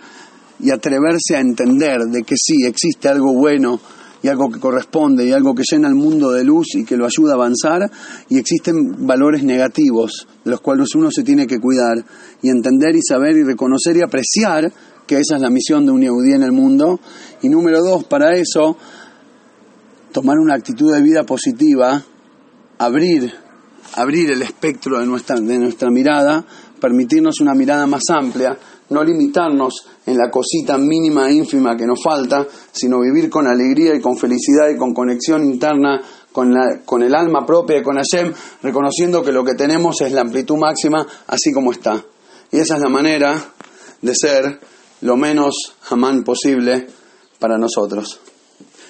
y 0.60 0.72
atreverse 0.72 1.36
a 1.36 1.40
entender 1.40 2.02
de 2.06 2.24
que 2.24 2.36
sí, 2.38 2.66
existe 2.66 3.08
algo 3.10 3.34
bueno 3.34 3.80
y 4.22 4.28
algo 4.28 4.50
que 4.50 4.60
corresponde 4.60 5.26
y 5.26 5.32
algo 5.32 5.54
que 5.54 5.64
llena 5.70 5.88
el 5.88 5.96
mundo 5.96 6.32
de 6.32 6.44
luz 6.44 6.76
y 6.76 6.86
que 6.86 6.98
lo 6.98 7.06
ayuda 7.06 7.34
a 7.34 7.36
avanzar 7.36 7.90
y 8.30 8.38
existen 8.38 9.06
valores 9.06 9.44
negativos 9.44 10.28
de 10.44 10.52
los 10.52 10.62
cuales 10.62 10.94
uno 10.96 11.12
se 11.12 11.24
tiene 11.24 11.46
que 11.46 11.60
cuidar 11.60 12.04
y 12.42 12.50
entender 12.50 12.96
y 12.96 13.02
saber 13.02 13.38
y 13.38 13.44
reconocer 13.44 13.98
y 13.98 14.02
apreciar 14.02 14.72
que 15.06 15.20
esa 15.20 15.36
es 15.36 15.42
la 15.42 15.50
misión 15.50 15.86
de 15.86 15.92
un 15.92 16.02
Yehudí 16.02 16.34
en 16.34 16.44
el 16.44 16.52
mundo. 16.52 17.00
Y 17.42 17.50
número 17.50 17.82
dos, 17.82 18.04
para 18.04 18.36
eso, 18.36 18.78
tomar 20.12 20.38
una 20.38 20.56
actitud 20.56 20.94
de 20.94 21.02
vida 21.02 21.24
positiva, 21.24 22.04
abrir, 22.78 23.32
abrir 23.96 24.32
el 24.32 24.42
espectro 24.42 25.00
de 25.00 25.06
nuestra, 25.06 25.36
de 25.40 25.58
nuestra 25.58 25.90
mirada, 25.90 26.46
permitirnos 26.80 27.40
una 27.42 27.54
mirada 27.54 27.88
más 27.88 28.04
amplia, 28.10 28.58
no 28.90 29.04
limitarnos 29.04 29.86
en 30.06 30.18
la 30.18 30.30
cosita 30.30 30.78
mínima 30.78 31.30
e 31.30 31.34
ínfima 31.34 31.76
que 31.76 31.86
nos 31.86 32.02
falta, 32.02 32.46
sino 32.72 33.02
vivir 33.02 33.30
con 33.30 33.48
alegría 33.48 33.96
y 33.96 34.02
con 34.02 34.18
felicidad 34.18 34.70
y 34.70 34.78
con 34.78 34.94
conexión 34.94 35.44
interna 35.44 36.02
con, 36.32 36.54
la, 36.54 36.82
con 36.86 37.04
el 37.04 37.16
alma 37.16 37.46
propia 37.46 37.80
y 37.80 37.84
con 37.84 37.96
Hashem, 37.96 38.32
reconociendo 38.62 39.24
que 39.24 39.32
lo 39.32 39.44
que 39.44 39.56
tenemos 39.56 40.00
es 40.02 40.12
la 40.12 40.22
amplitud 40.22 40.58
máxima 40.58 41.06
así 41.28 41.52
como 41.52 41.72
está. 41.72 42.02
Y 42.52 42.60
esa 42.60 42.76
es 42.76 42.82
la 42.82 42.90
manera 42.90 43.44
de 44.02 44.14
ser 44.16 44.60
lo 45.02 45.18
menos 45.18 45.76
jamán 45.82 46.24
posible 46.24 46.88
para 47.40 47.58
nosotros. 47.58 48.20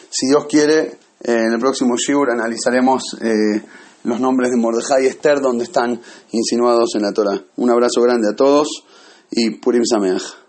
Si 0.09 0.27
Dios 0.27 0.45
quiere, 0.45 0.79
eh, 0.79 0.97
en 1.23 1.53
el 1.53 1.59
próximo 1.59 1.95
Shiur 1.95 2.31
analizaremos 2.31 3.17
eh, 3.21 3.61
los 4.07 4.21
nombres 4.21 4.51
de 4.51 4.57
Mordejai 4.57 5.03
y 5.03 5.07
Esther 5.07 5.41
donde 5.41 5.65
están 5.65 6.01
insinuados 6.31 6.95
en 6.95 7.01
la 7.01 7.11
Torah. 7.11 7.43
Un 7.57 7.69
abrazo 7.69 8.01
grande 8.01 8.29
a 8.29 8.35
todos 8.35 8.83
y 9.29 9.51
Purim 9.51 9.83
Sameach. 9.83 10.46